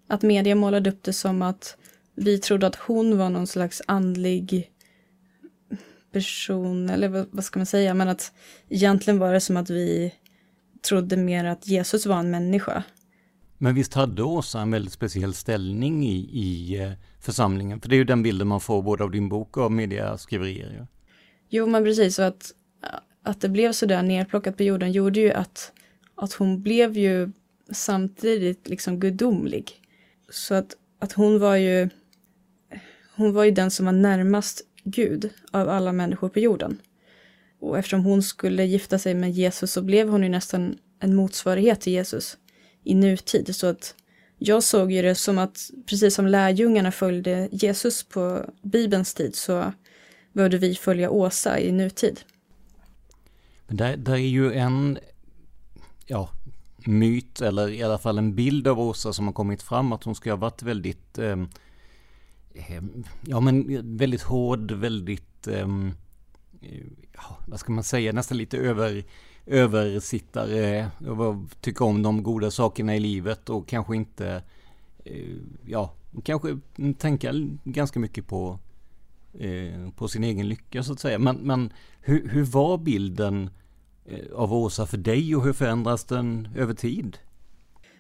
[0.09, 1.77] att media målade upp det som att
[2.15, 4.71] vi trodde att hon var någon slags andlig
[6.17, 8.33] person, eller vad, vad ska man säga, men att
[8.69, 10.15] egentligen var det som att vi
[10.89, 12.83] trodde mer att Jesus var en människa.
[13.59, 17.81] Men visst hade Åsa en väldigt speciell ställning i, i eh, församlingen?
[17.81, 20.77] För det är ju den bilden man får både av din bok och av mediaskriverier.
[20.79, 20.87] Ja.
[21.49, 22.17] Jo, men precis.
[22.17, 22.53] Så att,
[23.23, 25.73] att det blev sådär nerplockat på jorden gjorde ju att,
[26.15, 27.33] att hon blev ju
[27.73, 29.73] samtidigt liksom gudomlig.
[30.31, 31.89] Så att, att hon var ju
[33.17, 36.79] hon var ju den som var närmast Gud av alla människor på jorden.
[37.61, 41.81] Och eftersom hon skulle gifta sig med Jesus så blev hon ju nästan en motsvarighet
[41.81, 42.37] till Jesus
[42.85, 43.57] i nutid.
[43.57, 43.95] Så att
[44.39, 49.73] jag såg ju det som att precis som lärjungarna följde Jesus på Bibelns tid så
[50.33, 52.21] behövde vi följa Åsa i nutid.
[53.67, 54.99] Men där, där är ju en,
[56.07, 56.31] ja,
[56.87, 60.15] myt, eller i alla fall en bild av Åsa som har kommit fram, att hon
[60.15, 61.37] ska ha varit väldigt, eh,
[63.27, 65.93] ja men väldigt hård, väldigt, ehm,
[67.13, 69.05] ja, vad ska man säga, nästan lite över,
[69.47, 74.43] översittare, och tycka om de goda sakerna i livet och kanske inte,
[75.05, 75.93] eh, ja,
[76.25, 76.59] kanske
[76.99, 77.33] tänka
[77.65, 78.59] ganska mycket på,
[79.39, 81.19] eh, på sin egen lycka så att säga.
[81.19, 83.51] Men, men hur, hur var bilden
[84.05, 87.19] eh, av Åsa för dig och hur förändras den över tid?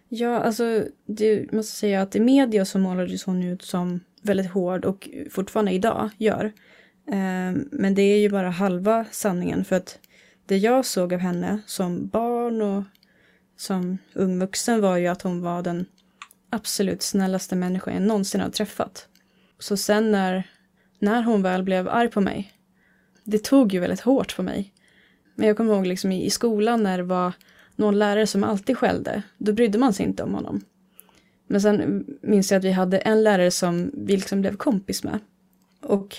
[0.09, 4.85] Ja, alltså det måste säga att i media så målades hon ut som väldigt hård
[4.85, 6.45] och fortfarande idag gör.
[7.09, 9.99] Eh, men det är ju bara halva sanningen för att
[10.47, 12.85] det jag såg av henne som barn och
[13.57, 15.87] som ung vuxen var ju att hon var den
[16.51, 19.09] absolut snällaste människan jag någonsin har träffat.
[19.59, 20.51] Så sen när,
[20.99, 22.53] när hon väl blev arg på mig,
[23.25, 24.73] det tog ju väldigt hårt på mig.
[25.35, 27.33] Men jag kommer ihåg liksom i, i skolan när det var
[27.77, 29.23] någon lärare som alltid skällde.
[29.39, 30.65] Då brydde man sig inte om honom.
[31.47, 35.19] Men sen minns jag att vi hade en lärare som vi liksom blev kompis med.
[35.83, 36.17] Och,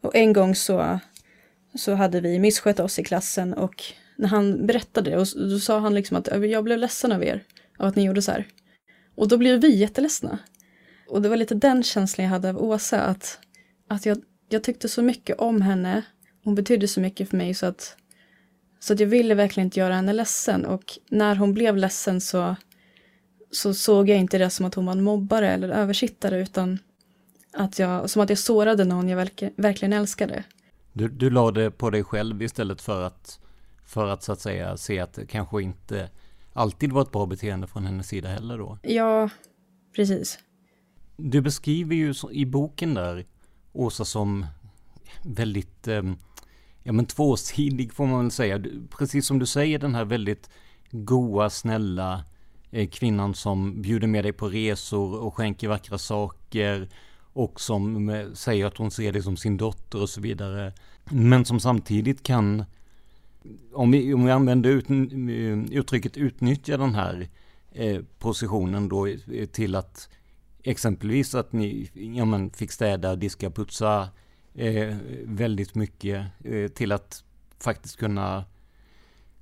[0.00, 0.98] och en gång så,
[1.74, 3.82] så hade vi misskött oss i klassen och
[4.16, 7.44] när han berättade och då sa han liksom att jag blev ledsen av er,
[7.78, 8.46] av att ni gjorde så här.
[9.14, 10.38] Och då blev vi jätteledsna.
[11.08, 13.38] Och det var lite den känslan jag hade av Åsa, att,
[13.88, 16.02] att jag, jag tyckte så mycket om henne.
[16.44, 17.96] Hon betydde så mycket för mig så att
[18.82, 22.56] så att jag ville verkligen inte göra henne ledsen och när hon blev ledsen så,
[23.52, 26.78] så såg jag inte det som att hon var en mobbare eller översittare utan
[27.52, 30.44] att jag, som att jag sårade någon jag verk, verkligen älskade.
[30.92, 33.40] Du, du lade på dig själv istället för att,
[33.84, 36.10] för att så att säga se att det kanske inte
[36.52, 38.78] alltid var ett bra beteende från hennes sida heller då?
[38.82, 39.30] Ja,
[39.96, 40.38] precis.
[41.16, 43.26] Du beskriver ju i boken där
[43.72, 44.46] Åsa som
[45.24, 46.02] väldigt eh,
[46.82, 48.64] ja men tvåsidig får man väl säga.
[48.98, 50.50] Precis som du säger den här väldigt
[50.90, 52.24] goa, snälla
[52.74, 56.88] Eh, kvinnan som bjuder med dig på resor och skänker vackra saker
[57.32, 60.72] och som eh, säger att hon ser dig som sin dotter och så vidare.
[61.04, 62.64] Men som samtidigt kan,
[63.72, 67.28] om vi, om vi använder ut, eh, uttrycket utnyttja den här
[68.18, 69.08] positionen då
[69.52, 70.08] till att
[70.62, 74.08] exempelvis att ni ja, men, fick städa, diska, putsa,
[74.54, 77.24] eh, väldigt mycket eh, till att
[77.58, 78.44] faktiskt kunna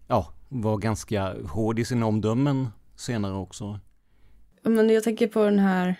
[0.06, 2.68] ja, vara ganska hård i sina omdömen
[3.00, 3.80] senare också.
[4.62, 5.94] Men jag tänker på den här,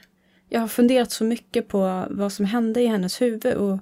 [0.49, 3.79] jag har funderat så mycket på vad som hände i hennes huvud och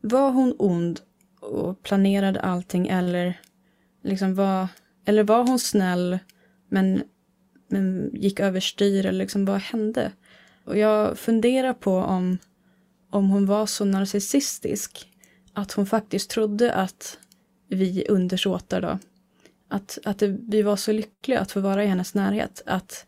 [0.00, 1.00] var hon ond
[1.40, 3.40] och planerade allting eller
[4.02, 4.68] liksom var,
[5.04, 6.18] eller var hon snäll
[6.68, 7.02] men,
[7.68, 10.12] men gick överstyr eller liksom vad hände?
[10.64, 12.38] Och jag funderar på om
[13.12, 15.08] om hon var så narcissistisk
[15.52, 17.18] att hon faktiskt trodde att
[17.68, 18.98] vi undersåtar då,
[19.72, 23.06] att, att det, vi var så lyckliga att få vara i hennes närhet, att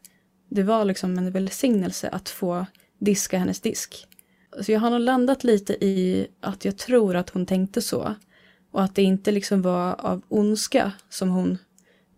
[0.48, 2.66] det var liksom en välsignelse att få
[2.98, 4.07] diska hennes disk.
[4.61, 8.14] Så jag har nog landat lite i att jag tror att hon tänkte så.
[8.70, 11.59] Och att det inte liksom var av ondska som hon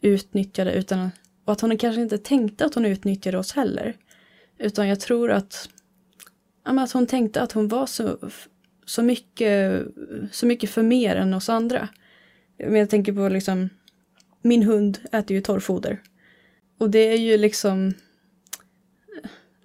[0.01, 1.11] utnyttjade, utan
[1.45, 3.97] och att hon kanske inte tänkte att hon utnyttjade oss heller.
[4.59, 5.69] Utan jag tror att
[6.63, 8.19] att hon tänkte att hon var så,
[8.87, 9.83] så, mycket,
[10.33, 11.89] så mycket för mer än oss andra.
[12.59, 13.69] Men jag tänker på liksom,
[14.47, 16.03] min hund äter ju torrfoder.
[16.79, 17.95] Och det är ju liksom,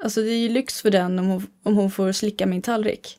[0.03, 3.17] alltså det är ju lyx för den om hon, om hon får slicka min tallrik.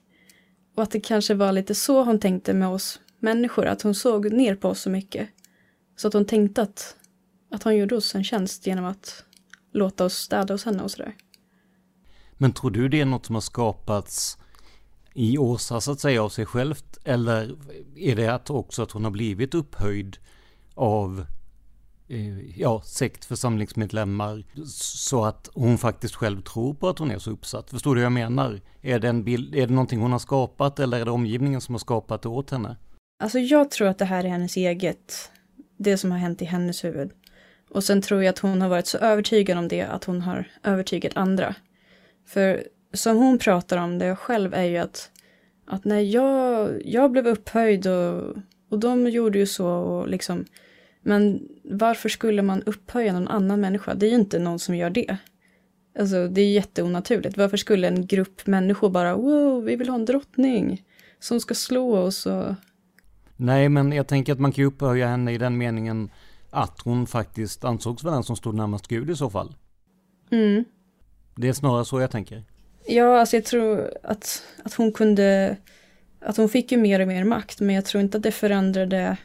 [0.77, 4.33] Och att det kanske var lite så hon tänkte med oss människor, att hon såg
[4.33, 5.29] ner på oss så mycket.
[5.97, 6.97] Så att hon tänkte att,
[7.51, 9.25] att hon gjorde oss en tjänst genom att
[9.73, 11.15] låta oss städa hos henne och sådär.
[12.33, 14.39] Men tror du det är något som har skapats
[15.15, 16.99] i Åsa så att säga av sig självt?
[17.05, 17.57] Eller
[17.97, 20.17] är det att också att hon har blivit upphöjd
[20.75, 21.27] av
[22.13, 27.71] Eh, ja, sektförsamlingsmedlemmar så att hon faktiskt själv tror på att hon är så uppsatt.
[27.71, 28.61] Förstår du vad jag menar?
[28.83, 31.75] Är det, en bild, är det någonting hon har skapat eller är det omgivningen som
[31.75, 32.77] har skapat det åt henne?
[33.23, 35.31] Alltså jag tror att det här är hennes eget,
[35.77, 37.11] det som har hänt i hennes huvud.
[37.71, 40.49] Och sen tror jag att hon har varit så övertygad om det att hon har
[40.63, 41.55] övertygat andra.
[42.27, 45.11] För som hon pratar om det själv är ju att,
[45.67, 48.37] att när jag, jag blev upphöjd och,
[48.71, 50.45] och de gjorde ju så och liksom
[51.03, 53.95] men varför skulle man upphöja någon annan människa?
[53.95, 55.17] Det är ju inte någon som gör det.
[55.99, 57.37] Alltså det är jätteonaturligt.
[57.37, 60.83] Varför skulle en grupp människor bara wow, vi vill ha en drottning
[61.21, 62.55] som ska slå oss och...
[63.37, 66.11] Nej, men jag tänker att man kan ju upphöja henne i den meningen
[66.51, 69.55] att hon faktiskt ansågs vara den som stod närmast Gud i så fall.
[70.31, 70.65] Mm.
[71.37, 72.45] Det är snarare så jag tänker.
[72.87, 75.57] Ja, alltså jag tror att, att hon kunde,
[76.21, 79.17] att hon fick ju mer och mer makt, men jag tror inte att det förändrade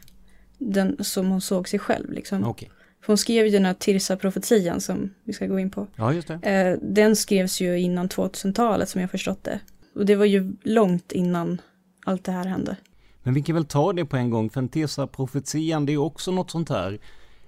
[0.57, 2.11] den som hon såg sig själv.
[2.11, 2.47] Liksom.
[2.47, 2.69] Okay.
[3.05, 5.87] hon skrev ju den här Tirsa-profetian som vi ska gå in på.
[5.95, 6.33] Ja, just det.
[6.33, 9.59] Eh, den skrevs ju innan 2000-talet som jag förstått det.
[9.95, 11.61] Och det var ju långt innan
[12.05, 12.75] allt det här hände.
[13.23, 16.31] Men vi kan väl ta det på en gång, för en Tesa-profetian det är också
[16.31, 16.99] något sånt här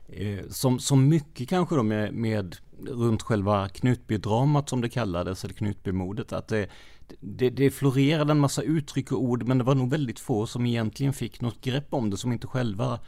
[0.08, 2.56] eh, som, som mycket kanske då med, med
[2.88, 6.68] runt själva Knutbydramat som det kallades, eller Knutbymodet, att det,
[7.20, 10.66] det, det florerade en massa uttryck och ord men det var nog väldigt få som
[10.66, 13.00] egentligen fick något grepp om det som inte själva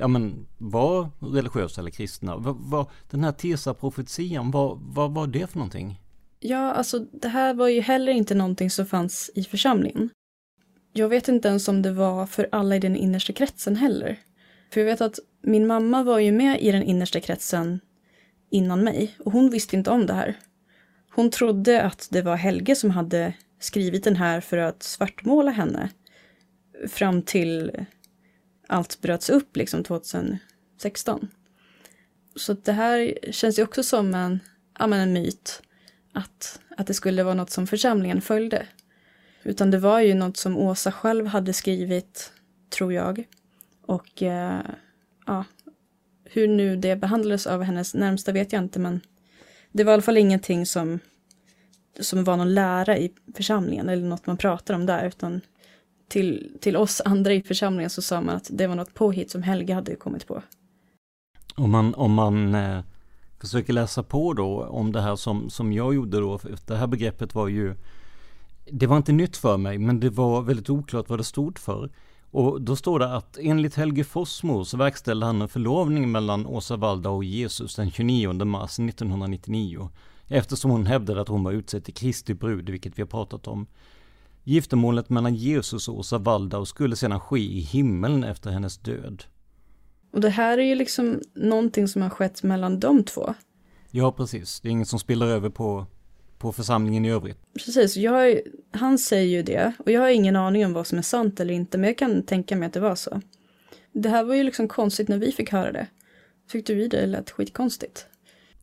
[0.00, 2.36] ja, men, var religiösa eller kristna.
[2.36, 6.00] Vad, vad, den här Tesa-profetian, vad, vad var det för någonting?
[6.40, 10.10] Ja, alltså det här var ju heller inte någonting som fanns i församlingen.
[10.92, 14.18] Jag vet inte ens om det var för alla i den innersta kretsen heller.
[14.72, 17.80] För jag vet att min mamma var ju med i den innersta kretsen
[18.50, 20.36] innan mig och hon visste inte om det här.
[21.12, 25.90] Hon trodde att det var Helge som hade skrivit den här för att svartmåla henne.
[26.88, 27.86] Fram till
[28.66, 31.28] allt bröts upp liksom 2016.
[32.36, 34.40] Så det här känns ju också som en,
[34.78, 35.62] ja, men en myt.
[36.12, 38.66] Att, att det skulle vara något som församlingen följde.
[39.42, 42.32] Utan det var ju något som Åsa själv hade skrivit,
[42.70, 43.24] tror jag.
[43.86, 44.60] Och eh,
[45.26, 45.44] ja,
[46.24, 49.00] hur nu det behandlades av hennes närmsta vet jag inte, men
[49.72, 50.98] det var i alla fall ingenting som,
[52.00, 55.40] som var någon lära i församlingen eller något man pratade om där, utan
[56.08, 59.42] till, till oss andra i församlingen så sa man att det var något påhitt som
[59.42, 60.42] Helge hade kommit på.
[61.54, 62.80] Om man, om man eh,
[63.40, 66.86] försöker läsa på då om det här som, som jag gjorde då, för det här
[66.86, 67.74] begreppet var ju
[68.72, 71.90] det var inte nytt för mig, men det var väldigt oklart vad det stod för.
[72.30, 76.76] Och då står det att enligt Helge Fossmo så verkställde han en förlovning mellan Åsa
[76.76, 79.90] Waldau och Jesus den 29 mars 1999.
[80.28, 83.66] Eftersom hon hävdade att hon var utsedd till Kristi brud, vilket vi har pratat om.
[84.44, 89.24] Giftermålet mellan Jesus och Åsa Waldau skulle sedan ske i himlen efter hennes död.
[90.12, 93.34] Och det här är ju liksom någonting som har skett mellan de två.
[93.90, 94.60] Ja, precis.
[94.60, 95.86] Det är inget som spiller över på,
[96.40, 97.38] på församlingen i övrigt.
[97.54, 101.02] Precis, jag, han säger ju det och jag har ingen aning om vad som är
[101.02, 103.20] sant eller inte, men jag kan tänka mig att det var så.
[103.92, 105.86] Det här var ju liksom konstigt när vi fick höra det.
[106.50, 108.06] Tyckte vi det lät skitkonstigt?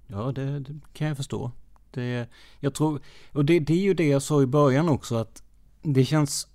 [0.07, 1.51] Ja, det, det kan jag förstå.
[1.91, 3.01] Det, jag tror,
[3.31, 5.43] och det, det är ju det jag sa i början också att
[5.81, 6.47] det känns,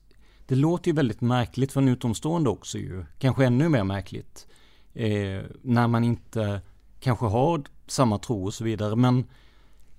[0.47, 3.05] det låter ju väldigt märkligt för en utomstående också ju.
[3.19, 4.47] Kanske ännu mer märkligt.
[4.95, 6.61] Eh, när man inte
[7.01, 8.97] kanske har samma tro och så vidare.
[8.97, 9.25] Men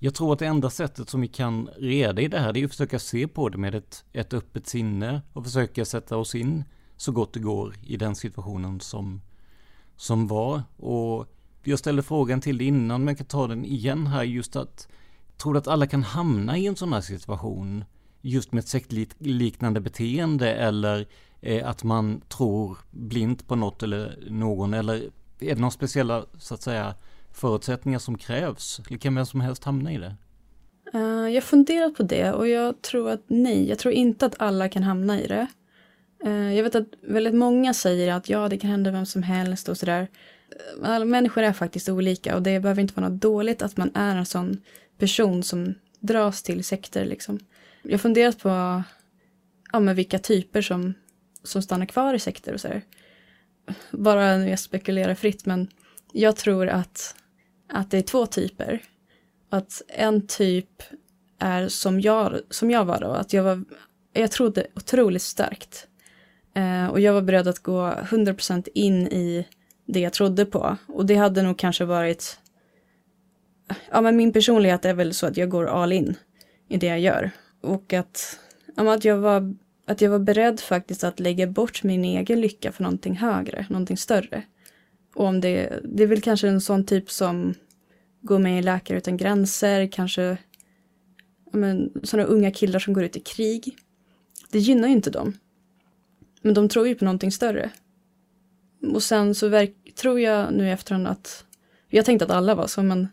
[0.04, 2.64] jag tror att det enda sättet som vi kan reda i det här, det är
[2.64, 6.64] att försöka se på det med ett, ett öppet sinne och försöka sätta oss in
[6.96, 9.22] så gott det går i den situationen som,
[9.96, 10.62] som var.
[10.76, 11.26] Och
[11.62, 14.88] jag ställde frågan till dig innan, men jag kan ta den igen här, just att
[15.36, 17.84] tror du att alla kan hamna i en sån här situation?
[18.20, 21.08] Just med ett sektliknande beteende eller
[21.40, 24.94] eh, att man tror blint på något eller någon eller
[25.40, 26.94] är det några speciella så att säga
[27.34, 28.80] förutsättningar som krävs?
[28.88, 30.16] Eller kan vem som helst hamna i det?
[30.94, 34.34] Uh, jag har funderat på det och jag tror att nej, jag tror inte att
[34.38, 35.46] alla kan hamna i det.
[36.26, 39.68] Uh, jag vet att väldigt många säger att ja, det kan hända vem som helst
[39.68, 40.08] och sådär.
[40.82, 43.90] Eh, alla människor är faktiskt olika och det behöver inte vara något dåligt att man
[43.94, 44.60] är en sån
[44.98, 47.38] person som dras till sekter liksom.
[47.82, 48.82] Jag har funderat på
[49.72, 50.94] ja, men vilka typer som,
[51.42, 52.82] som stannar kvar i sekter och sådär.
[53.90, 55.68] Bara nu jag spekulerar fritt men
[56.12, 57.14] jag tror att
[57.74, 58.82] att det är två typer.
[59.50, 60.82] Att en typ
[61.38, 63.64] är som jag, som jag var då, att jag var,
[64.12, 65.86] jag trodde otroligt starkt.
[66.54, 69.46] Eh, och jag var beredd att gå 100% in i
[69.86, 70.76] det jag trodde på.
[70.86, 72.38] Och det hade nog kanske varit,
[73.90, 76.14] ja men min personlighet är väl så att jag går all in
[76.68, 77.30] i det jag gör.
[77.60, 78.38] Och att,
[78.76, 79.54] ja, att, jag var,
[79.86, 83.96] att jag var beredd faktiskt att lägga bort min egen lycka för någonting högre, någonting
[83.96, 84.42] större.
[85.14, 87.54] Och om det, det är väl kanske en sån typ som
[88.24, 90.38] gå med i Läkare utan gränser, kanske
[91.52, 93.76] men, sådana unga killar som går ut i krig.
[94.50, 95.38] Det gynnar ju inte dem.
[96.42, 97.70] Men de tror ju på någonting större.
[98.92, 101.44] Och sen så verk, tror jag nu i efterhand att,
[101.88, 103.08] jag tänkte att alla var så, men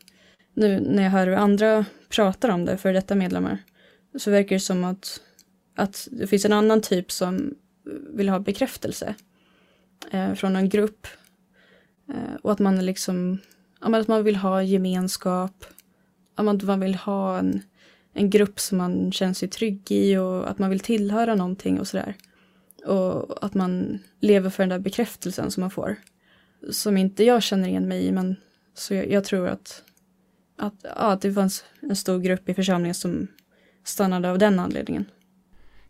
[0.54, 3.58] nu när jag hör hur andra pratar om det, för detta medlemmar,
[4.18, 5.22] så verkar det som att,
[5.76, 7.56] att det finns en annan typ som
[8.14, 9.16] vill ha bekräftelse
[10.12, 11.08] eh, från en grupp.
[12.14, 13.38] Eh, och att man liksom
[13.82, 15.66] att man vill ha gemenskap,
[16.36, 17.62] att man vill ha en,
[18.14, 21.88] en grupp som man känner sig trygg i och att man vill tillhöra någonting och
[21.88, 22.16] sådär.
[22.86, 25.96] Och att man lever för den där bekräftelsen som man får.
[26.72, 28.36] Som inte jag känner igen mig i, men
[28.74, 29.84] så jag, jag tror att,
[30.58, 33.28] att, ja, att det fanns en stor grupp i församlingen som
[33.84, 35.06] stannade av den anledningen.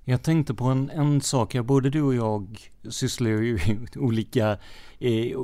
[0.04, 3.60] Jag tänkte på en, en sak, ja, både du och jag sysslar ju
[3.96, 4.58] olika,
[5.00, 5.40] eh,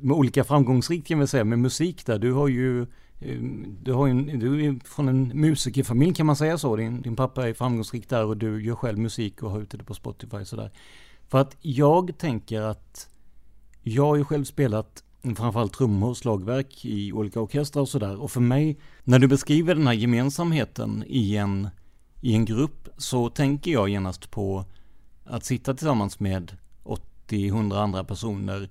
[0.00, 2.18] med olika framgångsrikt kan vi säga, med musik där.
[2.18, 2.82] Du har ju,
[3.20, 3.38] eh,
[3.82, 6.76] du, har en, du är från en musikerfamilj kan man säga så.
[6.76, 9.84] Din, din pappa är framgångsrik där och du gör själv musik och har ute det
[9.84, 10.70] på Spotify sådär.
[11.28, 13.08] För att jag tänker att
[13.82, 15.04] jag har ju själv spelat
[15.36, 18.22] framförallt trummor och slagverk i olika orkestrar och sådär.
[18.22, 21.68] Och för mig, när du beskriver den här gemensamheten i en,
[22.20, 24.64] i en grupp så tänker jag genast på
[25.24, 26.56] att sitta tillsammans med
[27.28, 28.68] 80-100 andra personer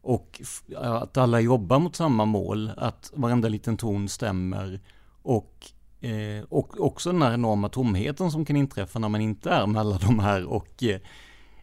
[0.00, 0.40] och
[0.76, 4.80] att alla jobbar mot samma mål, att varenda liten ton stämmer
[5.22, 5.66] och,
[6.00, 9.80] eh, och också den här enorma tomheten som kan inträffa när man inte är med
[9.80, 11.00] alla de här och eh,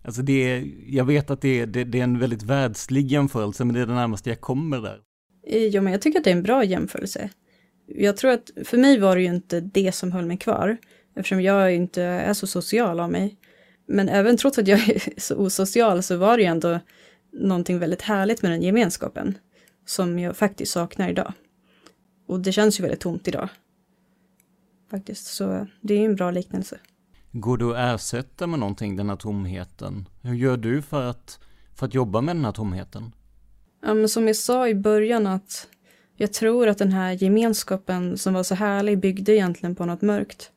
[0.06, 3.66] Alltså det är, jag vet att det är, det, det är en väldigt världslig jämförelse,
[3.66, 5.00] men det är det närmaste jag kommer där.
[5.48, 7.30] Eh, ja, men jag tycker att det är en bra jämförelse.
[7.88, 10.78] Jag tror att för mig var det ju inte det som höll mig kvar,
[11.16, 13.38] eftersom jag inte är så social av mig.
[13.88, 16.80] Men även trots att jag är så osocial så var det ju ändå
[17.34, 19.38] någonting väldigt härligt med den gemenskapen
[19.86, 21.34] som jag faktiskt saknar idag.
[22.28, 23.50] Och det känns ju väldigt tomt idag.
[24.92, 26.78] Faktiskt, så det är en bra liknelse.
[27.32, 30.10] Går det att ersätta med någonting den här tomheten?
[30.22, 31.40] Hur gör du för att,
[31.76, 33.12] för att jobba med den här tomheten?
[33.82, 35.68] Ja, men som jag sa i början att
[36.16, 40.52] jag tror att den här gemenskapen som var så härlig byggde egentligen på något mörkt.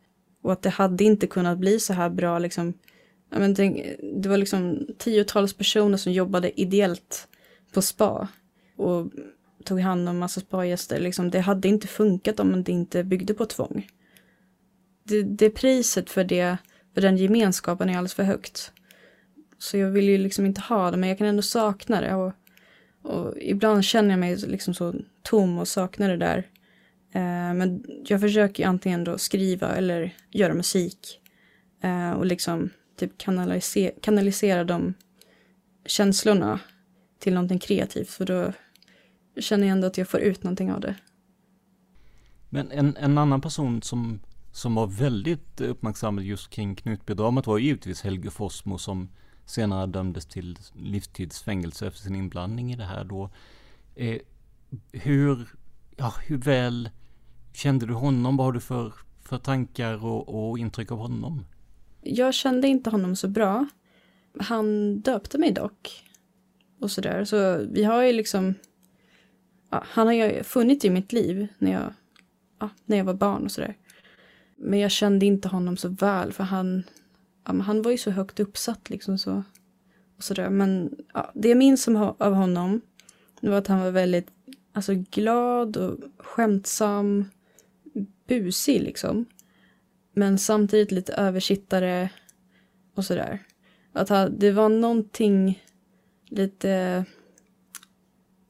[0.46, 2.74] Och att det hade inte kunnat bli så här bra liksom.
[3.30, 7.28] Ja, men det, det var liksom tiotals personer som jobbade ideellt
[7.72, 8.28] på spa.
[8.76, 9.06] Och
[9.64, 11.00] tog hand om massa spagäster.
[11.00, 13.86] Liksom, det hade inte funkat om det inte byggde på tvång
[15.06, 16.56] det, det priset för, det,
[16.94, 18.72] för den gemenskapen är alldeles för högt.
[19.58, 22.14] Så jag vill ju liksom inte ha det, men jag kan ändå sakna det.
[22.14, 22.32] Och,
[23.02, 26.48] och ibland känner jag mig liksom så tom och saknar det där.
[27.16, 31.20] Eh, men jag försöker antingen då skriva eller göra musik.
[31.82, 34.94] Eh, och liksom typ kanalisera, kanalisera de
[35.86, 36.60] känslorna
[37.18, 38.10] till någonting kreativt.
[38.10, 38.52] För då
[39.40, 40.94] känner jag ändå att jag får ut någonting av det.
[42.48, 44.20] Men en, en annan person som
[44.52, 49.08] som var väldigt uppmärksammad just kring Knutbydramat var givetvis Helge Fossmo som
[49.44, 53.30] senare dömdes till livstidsfängelse efter sin inblandning i det här då.
[53.94, 54.18] Eh,
[54.92, 55.48] hur,
[55.96, 56.90] ja, hur väl
[57.56, 58.36] kände du honom?
[58.36, 58.92] Vad har du för,
[59.22, 61.44] för tankar och, och intryck av honom?
[62.02, 63.66] Jag kände inte honom så bra.
[64.40, 66.04] Han döpte mig dock.
[66.80, 67.24] Och sådär.
[67.24, 68.54] Så vi har ju liksom...
[69.70, 71.92] Ja, han har ju funnits i mitt liv när jag,
[72.58, 73.76] ja, när jag var barn och sådär.
[74.56, 76.82] Men jag kände inte honom så väl för han,
[77.46, 79.42] ja, han var ju så högt uppsatt liksom så.
[80.16, 80.50] Och sådär.
[80.50, 82.80] Men ja, det jag minns av honom
[83.40, 84.28] var att han var väldigt
[84.72, 87.24] alltså, glad och skämtsam,
[88.26, 89.26] busig liksom.
[90.14, 92.10] Men samtidigt lite översittare
[92.94, 93.42] och sådär.
[93.92, 95.62] Att ha, det var någonting
[96.28, 97.04] lite...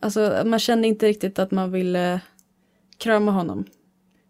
[0.01, 2.21] Alltså man kände inte riktigt att man ville
[2.99, 3.65] krama honom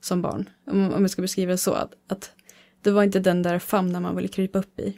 [0.00, 0.48] som barn.
[0.66, 1.72] Om, om jag ska beskriva det så.
[1.72, 2.32] Att, att
[2.82, 4.96] det var inte den där famnen man ville krypa upp i.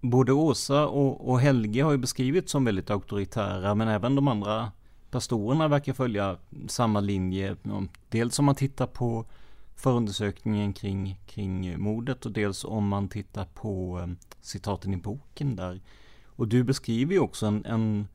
[0.00, 4.72] Både Åsa och, och Helge har ju beskrivits som väldigt auktoritära men även de andra
[5.10, 6.36] pastorerna verkar följa
[6.66, 7.56] samma linje.
[8.08, 9.24] Dels om man tittar på
[9.76, 14.08] förundersökningen kring, kring mordet och dels om man tittar på eh,
[14.40, 15.80] citaten i boken där.
[16.26, 18.08] Och du beskriver ju också en, en,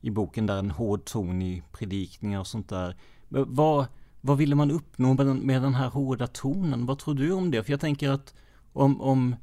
[0.00, 2.96] i boken där en hård ton i predikningar och sånt där.
[3.28, 3.86] Vad,
[4.20, 6.86] vad ville man uppnå med den, med den här hårda tonen?
[6.86, 7.64] Vad tror du om det?
[7.64, 8.34] För jag tänker att
[8.72, 9.36] om, om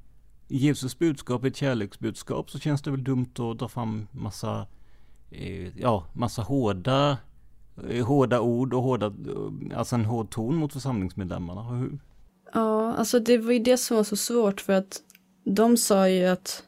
[0.48, 4.68] Jesus budskap är ett kärleksbudskap så känns det väl dumt att dra fram massa,
[5.34, 7.18] Eh, ja, massa hårda,
[7.90, 11.64] eh, hårda ord och hårda, eh, alltså en hård ton mot församlingsmedlemmarna.
[11.64, 12.00] Hur?
[12.54, 15.02] Ja, alltså det var ju det som var så svårt för att
[15.44, 16.64] de sa ju att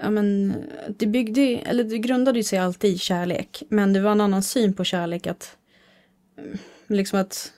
[0.00, 0.54] Ja men
[0.98, 3.62] det byggde, eller det grundade sig alltid i kärlek.
[3.68, 5.56] Men det var en annan syn på kärlek att
[6.38, 7.52] mm, liksom att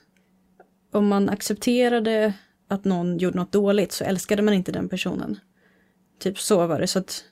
[0.91, 2.33] om man accepterade
[2.67, 5.39] att någon gjorde något dåligt så älskade man inte den personen.
[6.19, 6.87] Typ så var det.
[6.87, 7.23] Så att,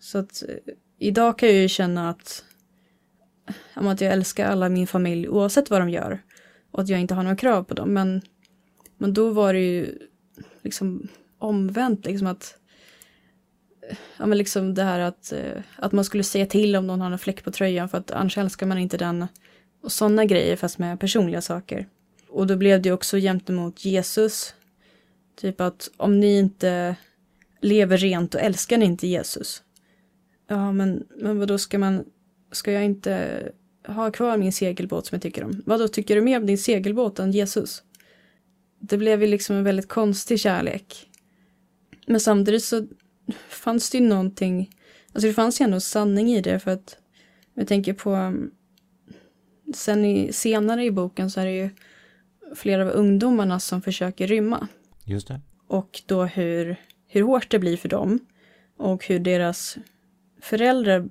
[0.00, 0.42] så att
[0.98, 2.44] idag kan jag ju känna att,
[3.74, 6.22] att jag älskar alla min familj oavsett vad de gör.
[6.70, 7.94] Och att jag inte har några krav på dem.
[7.94, 8.22] Men,
[8.98, 9.98] men då var det ju
[10.62, 12.06] liksom omvänt.
[12.06, 12.58] Liksom att,
[14.16, 17.10] ja men liksom det här att, eh, att man skulle säga till om någon har
[17.10, 19.26] en fläck på tröjan för att annars älskar man inte den
[19.82, 21.88] och sådana grejer fast med personliga saker.
[22.28, 24.54] Och då blev det också gentemot Jesus.
[25.40, 26.96] Typ att om ni inte
[27.60, 29.62] lever rent och älskar ni inte Jesus.
[30.46, 32.04] Ja men, men vad då ska man,
[32.52, 33.42] ska jag inte
[33.86, 35.62] ha kvar min segelbåt som jag tycker om?
[35.66, 37.82] Vad då tycker du mer om din segelbåt än Jesus?
[38.80, 41.10] Det blev ju liksom en väldigt konstig kärlek.
[42.06, 42.86] men samtidigt så
[43.48, 44.70] fanns det ju någonting,
[45.12, 46.98] alltså det fanns ju ändå sanning i det för att
[47.54, 48.50] jag tänker på um,
[49.74, 51.70] sen i, senare i boken så är det ju
[52.54, 54.68] flera av ungdomarna som försöker rymma.
[55.04, 55.40] Just det.
[55.66, 56.76] Och då hur,
[57.06, 58.18] hur hårt det blir för dem
[58.76, 59.78] och hur deras
[60.46, 61.08] föräldrar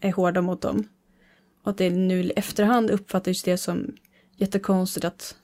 [0.00, 0.88] är hårda mot dem.
[1.62, 3.94] Och att det nu i efterhand uppfattas det som
[4.36, 5.36] jättekonstigt att,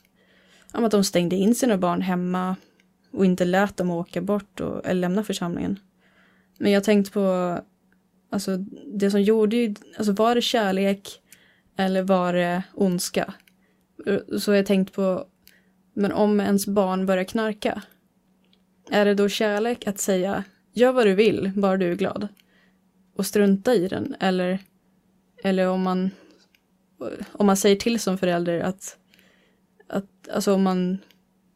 [0.72, 2.56] att de stängde in sina barn hemma
[3.10, 5.78] och inte lät dem åka bort och, eller lämna församlingen.
[6.58, 7.58] Men jag tänkte på,
[8.30, 8.56] alltså
[8.86, 11.20] det som gjorde, alltså var det kärlek
[11.76, 13.34] eller var det ondska?
[14.38, 15.24] Så jag tänkt på,
[15.94, 17.82] men om ens barn börjar knarka,
[18.90, 22.28] är det då kärlek att säga gör vad du vill, bara du är glad?
[23.20, 24.16] Och strunta i den?
[24.20, 24.58] Eller,
[25.44, 26.10] eller om man
[27.32, 28.96] om man säger till som förälder att,
[29.88, 30.98] att alltså om man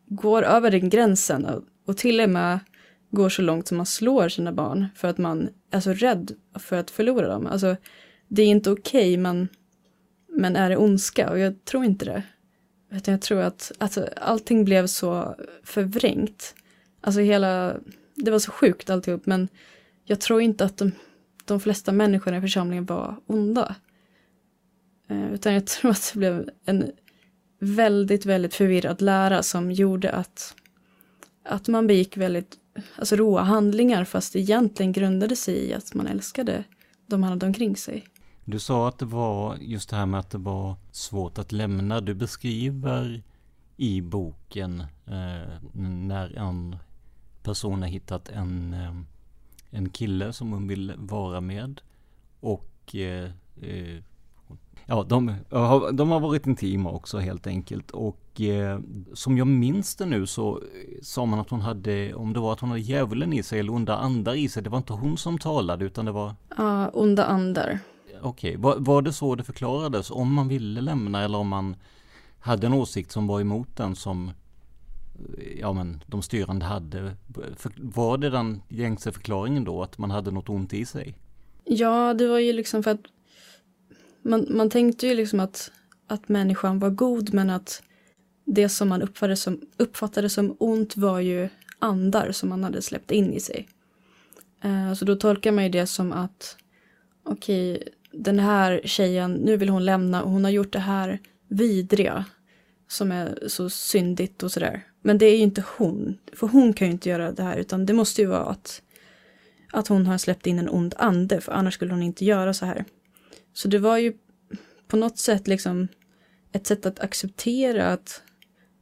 [0.06, 2.58] går över den gränsen och, och till och med
[3.10, 6.76] går så långt som man slår sina barn för att man är så rädd för
[6.76, 7.46] att förlora dem.
[7.46, 7.76] Alltså,
[8.28, 9.48] det är inte okej, okay, men,
[10.28, 11.30] men är det ondska?
[11.30, 12.22] Och jag tror inte det.
[13.04, 16.54] Jag tror att alltså, allting blev så förvrängt.
[17.00, 17.76] Alltså hela,
[18.14, 19.48] det var så sjukt alltihop, men
[20.04, 20.92] jag tror inte att de,
[21.44, 23.74] de flesta människorna i församlingen var onda.
[25.08, 26.92] Eh, utan jag tror att det blev en
[27.58, 30.54] väldigt, väldigt förvirrad lära som gjorde att,
[31.44, 32.58] att man begick väldigt
[32.96, 36.64] alltså, råa handlingar fast det egentligen grundade sig i att man älskade
[37.06, 38.04] de man hade omkring sig.
[38.44, 42.00] Du sa att det var just det här med att det var svårt att lämna.
[42.00, 43.22] Du beskriver
[43.76, 45.48] i boken eh,
[45.82, 46.76] när en
[47.42, 48.94] person har hittat en, eh,
[49.74, 51.80] en kille som hon vill vara med
[52.40, 53.30] och eh,
[53.62, 54.02] eh
[54.86, 55.34] Ja, de,
[55.92, 57.90] de har varit intima också helt enkelt.
[57.90, 58.80] Och eh,
[59.12, 60.60] som jag minns det nu så
[61.02, 63.72] sa man att hon hade, om det var att hon hade djävulen i sig eller
[63.72, 66.34] onda andar i sig, det var inte hon som talade utan det var?
[66.56, 67.78] Ja, uh, onda andar.
[68.22, 68.56] Okej, okay.
[68.56, 70.10] var, var det så det förklarades?
[70.10, 71.76] Om man ville lämna eller om man
[72.38, 74.30] hade en åsikt som var emot den som
[75.56, 77.16] ja men de styrande hade.
[77.76, 81.18] Var det den gängse förklaringen då att man hade något ont i sig?
[81.64, 83.00] Ja, det var ju liksom för att
[84.22, 85.72] man, man tänkte ju liksom att,
[86.06, 87.82] att människan var god men att
[88.44, 91.48] det som man uppfattade som, uppfattade som ont var ju
[91.78, 93.68] andar som man hade släppt in i sig.
[94.64, 96.56] Uh, så då tolkar man ju det som att
[97.22, 101.18] okej, okay, den här tjejen, nu vill hon lämna och hon har gjort det här
[101.48, 102.24] vidriga
[102.88, 104.82] som är så syndigt och sådär.
[105.06, 107.86] Men det är ju inte hon, för hon kan ju inte göra det här utan
[107.86, 108.82] det måste ju vara att,
[109.72, 112.66] att hon har släppt in en ond ande för annars skulle hon inte göra så
[112.66, 112.84] här.
[113.52, 114.12] Så det var ju
[114.88, 115.88] på något sätt liksom
[116.52, 118.22] ett sätt att acceptera att,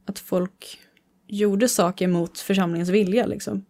[0.05, 0.79] att folk
[1.27, 3.65] gjorde saker mot församlingens vilja liksom.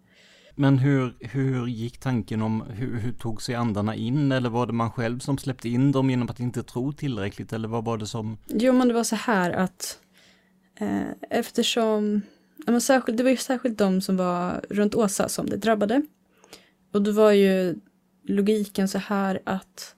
[0.55, 4.73] Men hur, hur gick tanken om, hur, hur tog sig andarna in eller var det
[4.73, 8.07] man själv som släppte in dem genom att inte tro tillräckligt eller vad var det
[8.07, 8.37] som?
[8.47, 9.99] Jo men det var så här att
[10.79, 12.21] eh, eftersom,
[12.71, 16.01] men särskilt, det var ju särskilt de som var runt Åsa som det drabbade.
[16.93, 17.75] Och då var ju
[18.23, 19.95] logiken så här att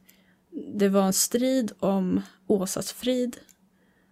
[0.76, 3.38] det var en strid om Åsas frid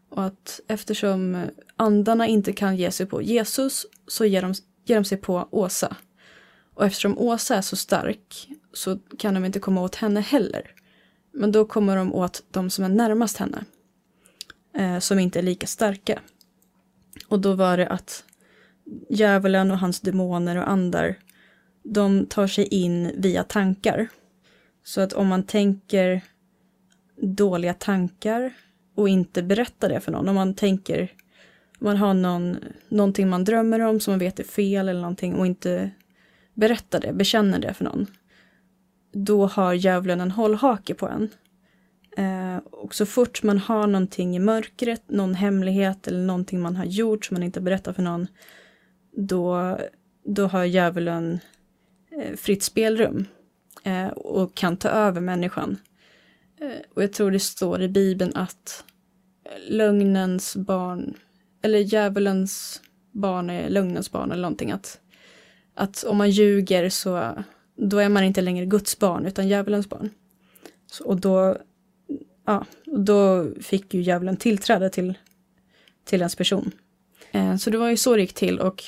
[0.09, 1.45] och att eftersom
[1.75, 4.53] andarna inte kan ge sig på Jesus så ger de,
[4.85, 5.97] ger de sig på Åsa.
[6.73, 10.71] Och eftersom Åsa är så stark så kan de inte komma åt henne heller.
[11.31, 13.65] Men då kommer de åt de som är närmast henne.
[14.73, 16.19] Eh, som inte är lika starka.
[17.27, 18.23] Och då var det att
[19.09, 21.15] djävulen och hans demoner och andar
[21.83, 24.07] de tar sig in via tankar.
[24.83, 26.21] Så att om man tänker
[27.21, 28.53] dåliga tankar
[28.95, 30.29] och inte berättar det för någon.
[30.29, 31.01] Om man tänker,
[31.79, 32.57] om man har någon,
[32.89, 35.91] någonting man drömmer om som man vet är fel eller någonting och inte
[36.53, 38.07] berättar det, bekänner det för någon.
[39.13, 41.29] Då har djävulen en hållhake på en.
[42.17, 46.85] Eh, och så fort man har någonting i mörkret, någon hemlighet eller någonting man har
[46.85, 48.27] gjort som man inte berättar för någon,
[49.15, 49.79] då,
[50.23, 51.39] då har djävulen
[52.11, 53.25] eh, fritt spelrum
[53.83, 55.77] eh, och kan ta över människan.
[56.61, 58.83] Eh, och jag tror det står i Bibeln att
[59.67, 61.13] lögnens barn,
[61.61, 64.71] eller djävulens barn är lögnens barn eller någonting.
[64.71, 64.99] Att,
[65.75, 67.43] att om man ljuger så
[67.75, 70.09] då är man inte längre Guds barn utan djävulens barn.
[70.91, 71.57] Så, och då,
[72.45, 75.13] ja, då fick ju djävulen tillträde till,
[76.05, 76.71] till ens person.
[77.59, 78.83] Så det var ju så det gick till och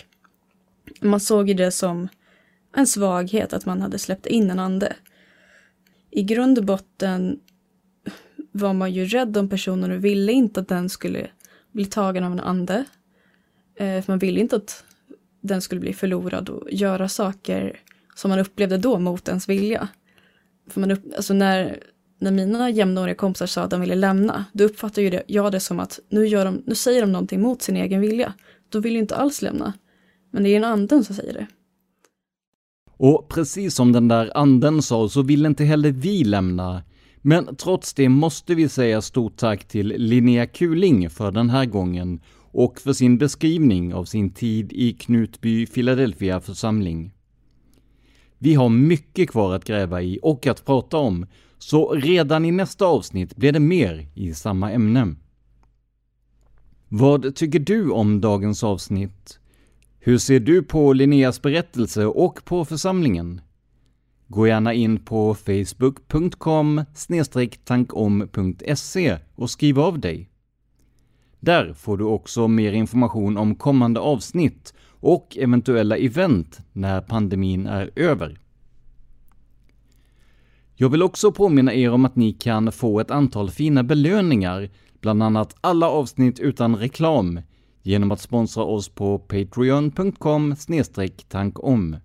[1.02, 2.08] man såg ju det som
[2.76, 4.96] en svaghet att man hade släppt in en ande.
[6.12, 7.40] I grund och botten
[8.52, 11.28] var man ju rädd om personen och ville inte att den skulle
[11.72, 12.86] bli tagen av en ande.
[13.76, 14.84] Eh, för man ville inte att
[15.42, 17.80] den skulle bli förlorad och göra saker
[18.16, 19.88] som man upplevde då mot ens vilja.
[20.70, 21.84] För man upp, alltså när,
[22.20, 25.60] när mina jämnåriga kompisar sa att de ville lämna, då uppfattade ju det, jag det
[25.60, 28.34] som att nu, gör de, nu säger de någonting mot sin egen vilja.
[28.70, 29.74] De vill ju inte alls lämna.
[30.36, 31.48] Men det är en anden som säger det.
[32.88, 36.84] Och precis som den där anden sa så vill inte heller vi lämna.
[37.18, 42.20] Men trots det måste vi säga stort tack till Linnea Kuling för den här gången
[42.52, 47.14] och för sin beskrivning av sin tid i Knutby Philadelphia församling.
[48.38, 51.26] Vi har mycket kvar att gräva i och att prata om,
[51.58, 55.16] så redan i nästa avsnitt blir det mer i samma ämne.
[56.88, 59.40] Vad tycker du om dagens avsnitt?
[60.08, 63.42] Hur ser du på Linneas berättelse och på församlingen?
[64.28, 66.86] Gå gärna in på facebook.com
[67.64, 70.30] tankom.se och skriv av dig.
[71.40, 77.92] Där får du också mer information om kommande avsnitt och eventuella event när pandemin är
[77.96, 78.40] över.
[80.76, 84.70] Jag vill också påminna er om att ni kan få ett antal fina belöningar,
[85.02, 87.40] bland annat alla avsnitt utan reklam,
[87.86, 90.56] genom att sponsra oss på patreon.com
[91.28, 91.98] tankom.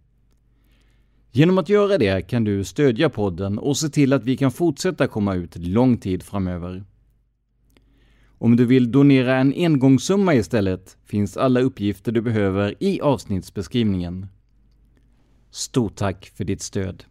[1.31, 5.07] Genom att göra det kan du stödja podden och se till att vi kan fortsätta
[5.07, 6.85] komma ut lång tid framöver.
[8.39, 14.27] Om du vill donera en engångssumma istället finns alla uppgifter du behöver i avsnittsbeskrivningen.
[15.51, 17.05] Stort tack för ditt stöd!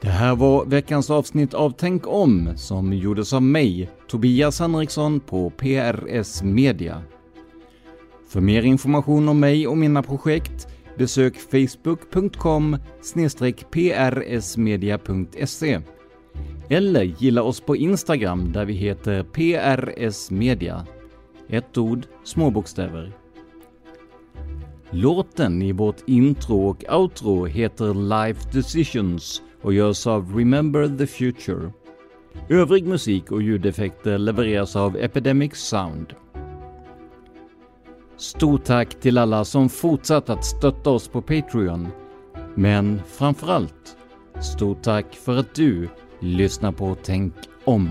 [0.00, 5.50] Det här var veckans avsnitt av Tänk om som gjordes av mig, Tobias Henriksson på
[5.50, 7.02] PRS Media.
[8.28, 10.68] För mer information om mig och mina projekt
[10.98, 12.76] besök facebook.com
[13.72, 15.80] prsmedia.se
[16.68, 20.86] eller gilla oss på Instagram där vi heter PRS Media.
[21.48, 23.12] Ett ord, små bokstäver.
[24.90, 31.72] Låten i vårt intro och outro heter Life Decisions och görs av Remember the Future.
[32.48, 36.14] Övrig musik och ljudeffekter levereras av Epidemic Sound.
[38.16, 41.88] Stort tack till alla som fortsatt att stötta oss på Patreon.
[42.54, 43.96] Men framförallt,
[44.40, 45.88] stort tack för att du
[46.20, 47.34] lyssnar på Tänk
[47.64, 47.90] om.